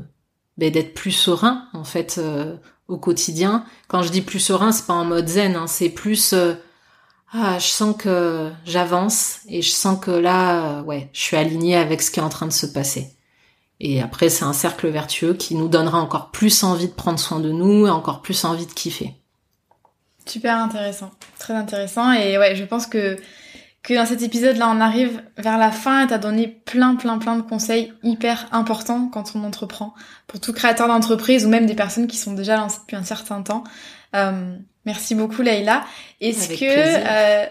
[0.58, 2.56] bah, d'être plus serein en fait euh,
[2.88, 3.66] au quotidien.
[3.88, 6.34] Quand je dis plus serein, c'est pas en mode zen, hein, c'est plus
[7.36, 12.04] ah, je sens que j'avance et je sens que là, ouais, je suis alignée avec
[12.04, 13.13] ce qui est en train de se passer.
[13.86, 17.42] Et après, c'est un cercle vertueux qui nous donnera encore plus envie de prendre soin
[17.42, 19.14] de nous et encore plus envie de kiffer.
[20.26, 22.14] Super intéressant, très intéressant.
[22.14, 23.18] Et ouais, je pense que
[23.84, 27.36] que dans cet épisode-là, on arrive vers la fin et t'as donné plein, plein, plein
[27.36, 29.94] de conseils hyper importants quand on entreprend
[30.28, 33.42] pour tout créateur d'entreprise ou même des personnes qui sont déjà lancées depuis un certain
[33.42, 33.66] temps.
[34.16, 34.56] Euh,
[34.86, 35.84] merci beaucoup, Leïla.
[36.22, 37.46] Est-ce que euh,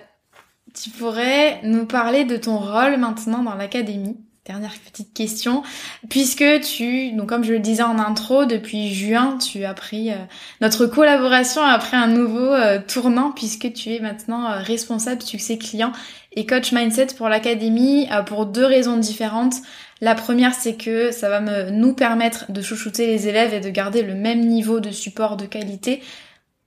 [0.72, 4.16] tu pourrais nous parler de ton rôle maintenant dans l'académie?
[4.45, 5.62] Dernière petite question,
[6.11, 10.16] puisque tu, donc comme je le disais en intro, depuis juin, tu as pris euh,
[10.61, 15.59] notre collaboration a pris un nouveau euh, tournant puisque tu es maintenant euh, responsable succès
[15.59, 15.93] client
[16.32, 19.55] et coach mindset pour l'académie pour deux raisons différentes.
[20.01, 23.70] La première, c'est que ça va me, nous permettre de chouchouter les élèves et de
[23.70, 26.03] garder le même niveau de support de qualité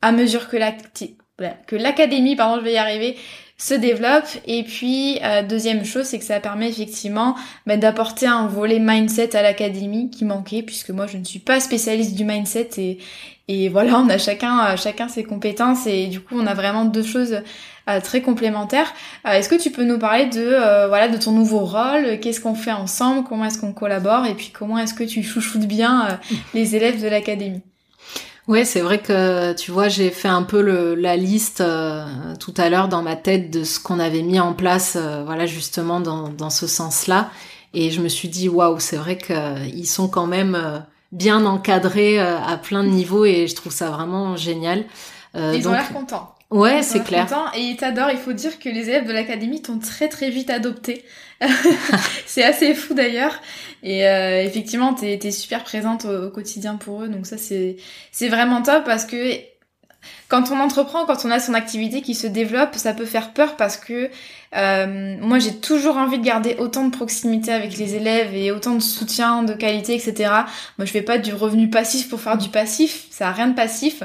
[0.02, 0.56] à mesure que
[1.76, 3.18] l'académie, pardon, je vais y arriver,
[3.58, 4.28] se développe.
[4.46, 7.36] Et puis, euh, deuxième chose, c'est que ça permet effectivement
[7.66, 11.60] bah, d'apporter un volet mindset à l'académie qui manquait, puisque moi, je ne suis pas
[11.60, 12.98] spécialiste du mindset et,
[13.48, 16.84] et voilà, on a chacun, euh, chacun ses compétences et du coup, on a vraiment
[16.84, 17.42] deux choses
[17.88, 18.92] euh, très complémentaires.
[19.26, 22.20] est-ce que tu peux nous parler de, voilà, de ton nouveau rôle?
[22.20, 23.24] Qu'est-ce qu'on fait ensemble?
[23.28, 24.26] Comment est-ce qu'on collabore?
[24.26, 26.20] Et puis, comment est-ce que tu chouchoutes bien
[26.54, 27.62] les élèves de l'académie?
[28.48, 32.06] Ouais, c'est vrai que tu vois, j'ai fait un peu le, la liste euh,
[32.40, 35.48] tout à l'heure dans ma tête de ce qu'on avait mis en place, euh, voilà
[35.48, 37.32] justement dans, dans ce sens-là,
[37.74, 40.78] et je me suis dit waouh, c'est vrai qu'ils sont quand même euh,
[41.12, 44.86] bien encadrés à plein de niveaux et je trouve ça vraiment génial.
[45.34, 46.35] ils ont l'air contents.
[46.52, 47.28] Ouais, c'est clair.
[47.56, 48.12] Et ils t'adorent.
[48.12, 51.04] Il faut dire que les élèves de l'académie t'ont très très vite adopté.
[52.26, 53.42] c'est assez fou d'ailleurs.
[53.84, 57.08] Et euh, effectivement, t'es es super présente au, quotidien pour eux.
[57.08, 57.78] Donc ça, c'est
[58.12, 59.34] c'est vraiment top parce que
[60.28, 63.56] quand on entreprend, quand on a son activité qui se développe, ça peut faire peur
[63.56, 64.10] parce que
[64.56, 68.76] euh, moi j'ai toujours envie de garder autant de proximité avec les élèves et autant
[68.76, 70.30] de soutien, de qualité, etc.
[70.78, 73.56] Moi je fais pas du revenu passif pour faire du passif, ça a rien de
[73.56, 74.04] passif.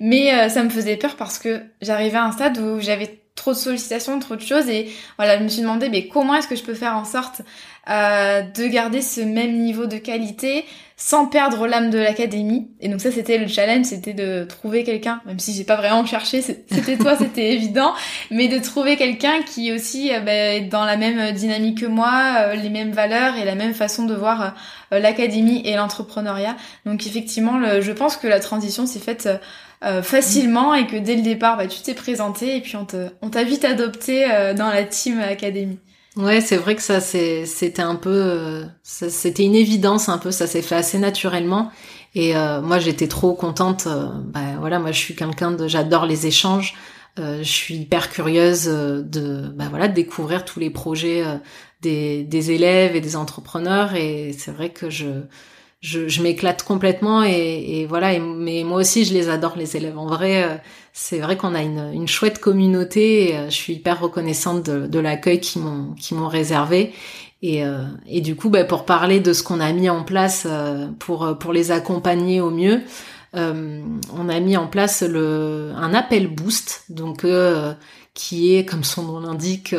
[0.00, 3.52] Mais euh, ça me faisait peur parce que j'arrivais à un stade où j'avais trop
[3.52, 6.56] de sollicitations, trop de choses et voilà, je me suis demandé mais comment est-ce que
[6.56, 7.42] je peux faire en sorte
[7.88, 10.64] euh, de garder ce même niveau de qualité
[11.02, 12.68] sans perdre l'âme de l'académie.
[12.80, 16.04] Et donc ça c'était le challenge, c'était de trouver quelqu'un, même si j'ai pas vraiment
[16.04, 17.94] cherché, c'était toi, c'était évident,
[18.30, 22.54] mais de trouver quelqu'un qui aussi euh, bah, est dans la même dynamique que moi,
[22.54, 24.54] les mêmes valeurs et la même façon de voir
[24.92, 26.56] l'académie et l'entrepreneuriat.
[26.84, 29.28] Donc effectivement, je pense que la transition s'est faite
[29.82, 33.44] euh, facilement et que dès le départ, bah, tu t'es présenté et puis on t'a
[33.44, 35.78] vite adopté euh, dans la team académie.
[36.16, 40.46] Ouais, c'est vrai que ça, c'était un peu, euh, c'était une évidence un peu, ça
[40.48, 41.70] s'est fait assez naturellement.
[42.16, 43.86] Et moi, j'étais trop contente.
[43.86, 46.74] bah voilà, moi, je suis quelqu'un de, j'adore les échanges.
[47.16, 51.22] je suis hyper curieuse de, bah voilà, de découvrir tous les projets
[51.82, 53.94] des, des élèves et des entrepreneurs.
[53.94, 55.06] Et c'est vrai que je,
[55.80, 58.18] je, je m'éclate complètement et, et voilà.
[58.18, 59.98] Mais moi aussi, je les adore les élèves.
[59.98, 60.56] En vrai, euh,
[60.92, 63.36] c'est vrai qu'on a une, une, chouette communauté.
[63.36, 66.92] Euh, je suis hyper reconnaissante de, de l'accueil qu'ils m'ont qui m'ont réservé.
[67.42, 70.46] Et, euh, et du coup, bah, pour parler de ce qu'on a mis en place
[70.98, 72.82] pour pour les accompagner au mieux,
[73.32, 77.24] on a mis en place le un appel boost, donc
[78.12, 79.74] qui est, comme son nom l'indique,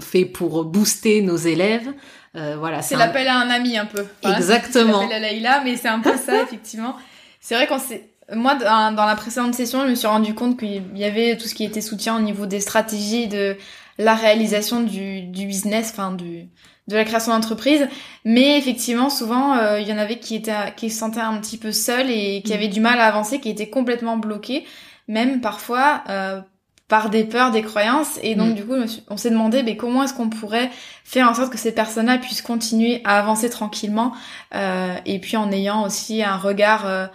[0.00, 1.88] fait pour booster nos élèves.
[2.36, 4.04] Euh, voilà, c'est l'appel à un ami un peu.
[4.22, 5.02] Exactement.
[5.02, 6.96] L'appel à Laïla, mais c'est un peu ça effectivement.
[7.40, 10.98] C'est vrai qu'on s'est moi, dans la précédente session, je me suis rendu compte qu'il
[10.98, 13.56] y avait tout ce qui était soutien au niveau des stratégies, de
[13.98, 16.48] la réalisation du, du business, enfin du
[16.88, 17.88] de la création d'entreprise.
[18.24, 21.58] Mais effectivement, souvent, euh, il y en avait qui étaient qui se sentaient un petit
[21.58, 22.54] peu seuls et qui mm.
[22.54, 24.64] avaient du mal à avancer, qui étaient complètement bloqués,
[25.08, 26.40] même parfois euh,
[26.88, 28.18] par des peurs, des croyances.
[28.22, 28.54] Et donc, mm.
[28.54, 28.74] du coup,
[29.08, 30.70] on s'est demandé mais comment est-ce qu'on pourrait
[31.04, 34.12] faire en sorte que ces personnes-là puissent continuer à avancer tranquillement
[34.54, 37.06] euh, et puis en ayant aussi un regard euh,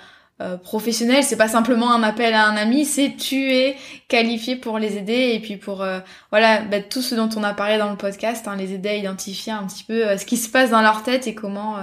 [0.41, 1.23] euh, professionnel.
[1.23, 3.77] C'est pas simplement un appel à un ami, c'est tu es
[4.09, 5.85] qualifié pour les aider et puis pour
[6.31, 8.95] voilà bah, tout ce dont on a parlé dans le podcast, hein, les aider à
[8.95, 11.77] identifier un petit peu ce qui se passe dans leur tête et comment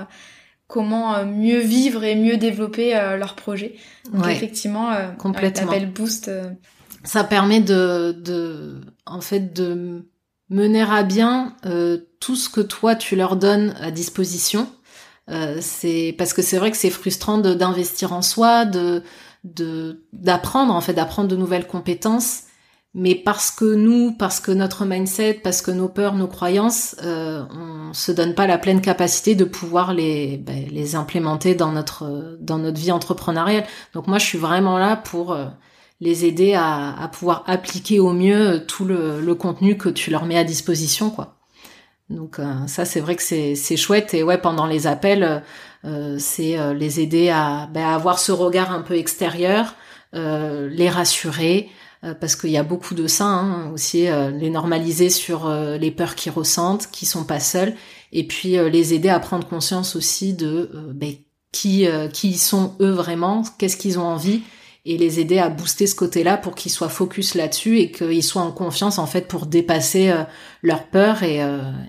[0.67, 3.77] comment mieux vivre et mieux développer leur projet.
[4.13, 5.71] Donc effectivement, complètement.
[5.71, 6.31] l'appel boost
[7.05, 10.05] ça permet de, de, en fait, de
[10.51, 14.69] mener à bien euh, tout ce que toi tu leur donnes à disposition.
[15.31, 19.03] Euh, c'est parce que c'est vrai que c'est frustrant d'investir en soi, de
[20.13, 22.43] d'apprendre en fait, d'apprendre de nouvelles compétences.
[22.95, 27.45] mais parce que nous, parce que notre mindset, parce que nos peurs, nos croyances, euh,
[27.51, 32.39] on se donne pas la pleine capacité de pouvoir les ben, les implémenter dans notre
[32.41, 33.67] dans notre vie entrepreneuriale.
[33.95, 35.47] Donc moi, je suis vraiment là pour euh,
[36.01, 40.27] les aider à, à, pouvoir appliquer au mieux tout le, le, contenu que tu leur
[40.27, 41.37] mets à disposition, quoi.
[42.11, 45.43] Donc euh, ça, c'est vrai que c'est chouette et ouais, pendant les appels,
[45.85, 49.75] euh, c'est les aider à, ben, avoir ce regard un peu extérieur,
[50.13, 51.69] les rassurer.
[52.05, 55.79] Euh, parce qu'il y a beaucoup de ça hein, aussi, euh, les normaliser sur euh,
[55.79, 57.75] les peurs qu'ils ressentent, qui sont pas seuls,
[58.13, 61.13] et puis les aider à prendre conscience aussi de ben,
[61.53, 64.41] qui qui sont eux vraiment, qu'est-ce qu'ils ont envie,
[64.89, 68.43] et les aider à booster ce côté-là pour qu'ils soient focus là-dessus et qu'ils soient
[68.43, 70.13] en confiance en fait pour dépasser
[70.63, 71.41] leurs peurs et,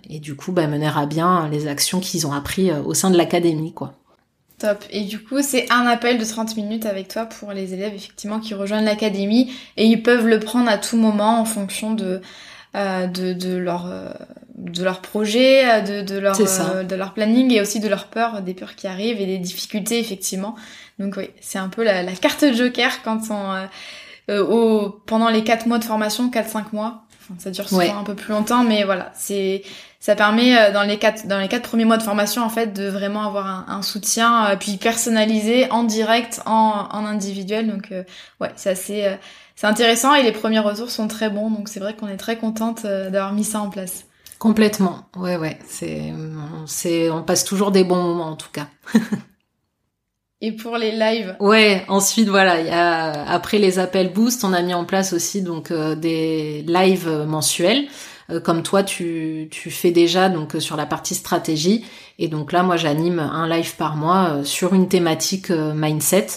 [0.10, 3.18] et du coup ben, mener à bien les actions qu'ils ont appris au sein de
[3.18, 3.94] l'académie quoi.
[4.60, 4.84] Top.
[4.90, 8.42] Et du coup, c'est un appel de 30 minutes avec toi pour les élèves effectivement
[8.42, 12.22] qui rejoignent l'académie et ils peuvent le prendre à tout moment en fonction de
[12.76, 14.12] euh, de, de leur euh,
[14.56, 18.08] de leur projet, euh, de, de leur euh, de leur planning et aussi de leurs
[18.08, 20.56] peurs, des peurs qui arrivent et des difficultés effectivement.
[21.00, 23.68] Donc oui, c'est un peu la, la, carte joker quand on
[24.32, 27.06] au, pendant les 4 mois de formation, 4-5 mois.
[27.24, 29.64] Enfin, ça dure souvent un peu plus longtemps, mais voilà, c'est
[30.00, 32.68] ça permet euh, dans les quatre dans les quatre premiers mois de formation en fait
[32.68, 37.92] de vraiment avoir un, un soutien euh, puis personnalisé en direct en, en individuel donc
[37.92, 38.04] euh,
[38.40, 39.18] ouais c'est assez
[39.60, 42.38] c'est intéressant et les premiers retours sont très bons donc c'est vrai qu'on est très
[42.38, 44.06] contente d'avoir mis ça en place.
[44.38, 45.02] Complètement.
[45.18, 45.60] Ouais ouais.
[45.68, 46.14] C'est
[46.66, 48.68] c'est on passe toujours des bons moments en tout cas.
[50.42, 51.36] Et pour les lives?
[51.42, 55.12] Ouais, ensuite voilà, il y a après les appels boost, on a mis en place
[55.12, 57.90] aussi donc des lives mensuels.
[58.32, 61.86] Euh, comme toi tu, tu fais déjà donc euh, sur la partie stratégie.
[62.18, 66.28] Et donc là, moi, j'anime un live par mois euh, sur une thématique mindset.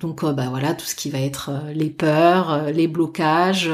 [0.00, 3.68] Donc bah voilà tout ce qui va être les peurs, les blocages,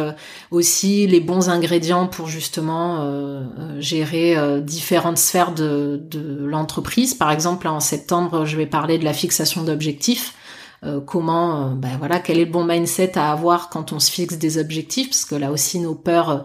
[0.51, 3.47] aussi les bons ingrédients pour justement
[3.79, 6.01] gérer différentes sphères de,
[6.41, 7.12] l'entreprise.
[7.12, 10.35] Par exemple, en septembre, je vais parler de la fixation d'objectifs.
[11.05, 14.57] comment, bah voilà, quel est le bon mindset à avoir quand on se fixe des
[14.57, 16.45] objectifs, parce que là aussi nos peurs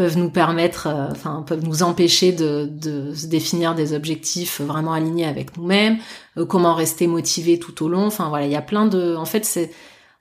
[0.00, 5.26] peuvent nous permettre, euh, enfin peuvent nous empêcher de, se définir des objectifs vraiment alignés
[5.26, 5.98] avec nous-mêmes,
[6.38, 8.06] euh, comment rester motivé tout au long.
[8.06, 9.70] Enfin voilà, il y a plein de, en fait c'est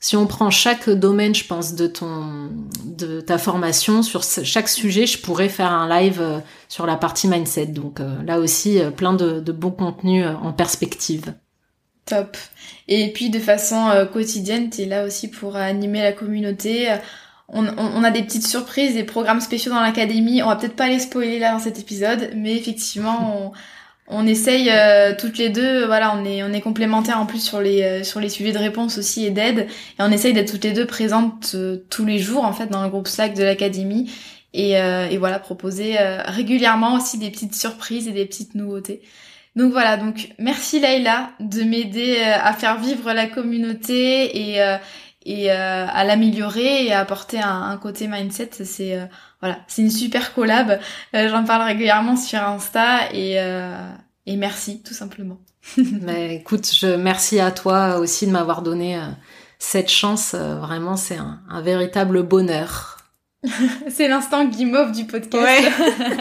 [0.01, 2.49] si on prend chaque domaine, je pense, de ton,
[2.84, 7.30] de ta formation, sur chaque sujet, je pourrais faire un live euh, sur la partie
[7.30, 7.67] mindset.
[7.67, 11.34] Donc là aussi, plein de, de bons contenus en perspective.
[12.05, 12.36] Top.
[12.89, 16.89] Et puis de façon quotidienne, tu es là aussi pour animer la communauté,
[17.52, 20.43] on, a des petites surprises, des programmes spéciaux dans l'académie.
[20.43, 23.54] On va peut-être pas les spoiler là dans cet épisode, mais effectivement,
[24.08, 25.86] on, essaye euh, toutes les deux.
[25.86, 28.58] Voilà, on est on est complémentaires en plus sur les euh, sur les sujets de
[28.58, 32.20] réponse aussi et d'aide, et on essaye d'être toutes les deux présentes euh, tous les
[32.20, 34.12] jours en fait dans le groupe Slack de l'académie.
[34.52, 35.95] Et, et voilà, proposer
[36.26, 39.04] régulièrement aussi des petites surprises et des petites nouveautés.
[39.56, 44.60] Donc voilà, donc merci Layla de m'aider à faire vivre la communauté et,
[45.26, 49.05] et euh, à l'améliorer et à apporter un, côté mindset c'est euh,
[49.41, 50.80] voilà c'est une super collab.
[51.13, 53.38] Euh, j'en parle régulièrement sur Insta et
[54.26, 55.38] et merci tout simplement.
[55.78, 58.99] Mais écoute je merci à toi aussi de m'avoir donné
[59.57, 60.36] cette chance.
[60.36, 62.97] Vraiment c'est un, un, véritable bonheur.
[63.88, 65.45] C'est l'instant guimauve du podcast.
[65.45, 65.61] Ouais.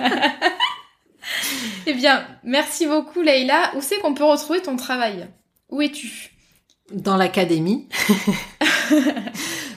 [1.86, 3.72] eh bien merci beaucoup Leïla.
[3.76, 5.28] Où c'est qu'on peut retrouver ton travail?
[5.68, 6.30] Où es-tu?
[6.92, 7.88] Dans l'académie.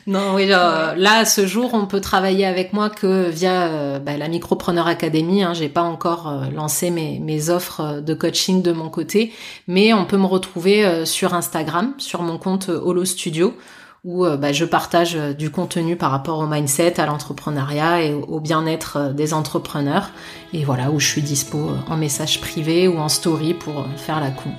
[0.08, 4.18] Non, oui, là, à ce jour, on peut travailler avec moi que via euh, bah,
[4.18, 5.44] la Micropreneur Academy.
[5.44, 5.54] Hein.
[5.54, 9.34] J'ai pas encore euh, lancé mes, mes, offres euh, de coaching de mon côté,
[9.68, 13.56] mais on peut me retrouver sur Instagram, sur mon compte Holo Studio,
[14.04, 19.14] où bah, je partage du contenu par rapport au mindset, à l'entrepreneuriat et au bien-être
[19.14, 20.10] des entrepreneurs.
[20.54, 24.32] Et voilà, où je suis dispo en message privé ou en story pour faire la
[24.32, 24.52] coup.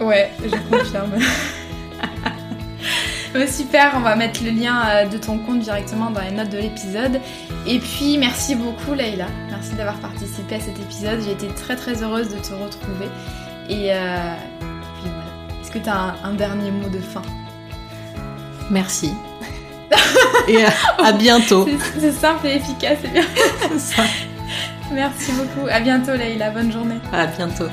[0.00, 1.12] Ouais, je confirme.
[3.46, 6.58] super, on va mettre le lien euh, de ton compte directement dans les notes de
[6.58, 7.20] l'épisode.
[7.66, 11.20] Et puis merci beaucoup Leïla, merci d'avoir participé à cet épisode.
[11.24, 13.06] J'ai été très très heureuse de te retrouver.
[13.68, 17.22] Et, euh, puis voilà, est-ce que tu as un, dernier mot de fin?
[18.70, 19.12] Merci.
[20.48, 20.64] et
[20.98, 21.68] à, bientôt.
[21.98, 23.24] C'est simple et efficace, c'est bien.
[24.92, 25.66] Merci beaucoup.
[25.68, 26.98] À bientôt Leïla, bonne journée.
[27.12, 27.66] À bientôt.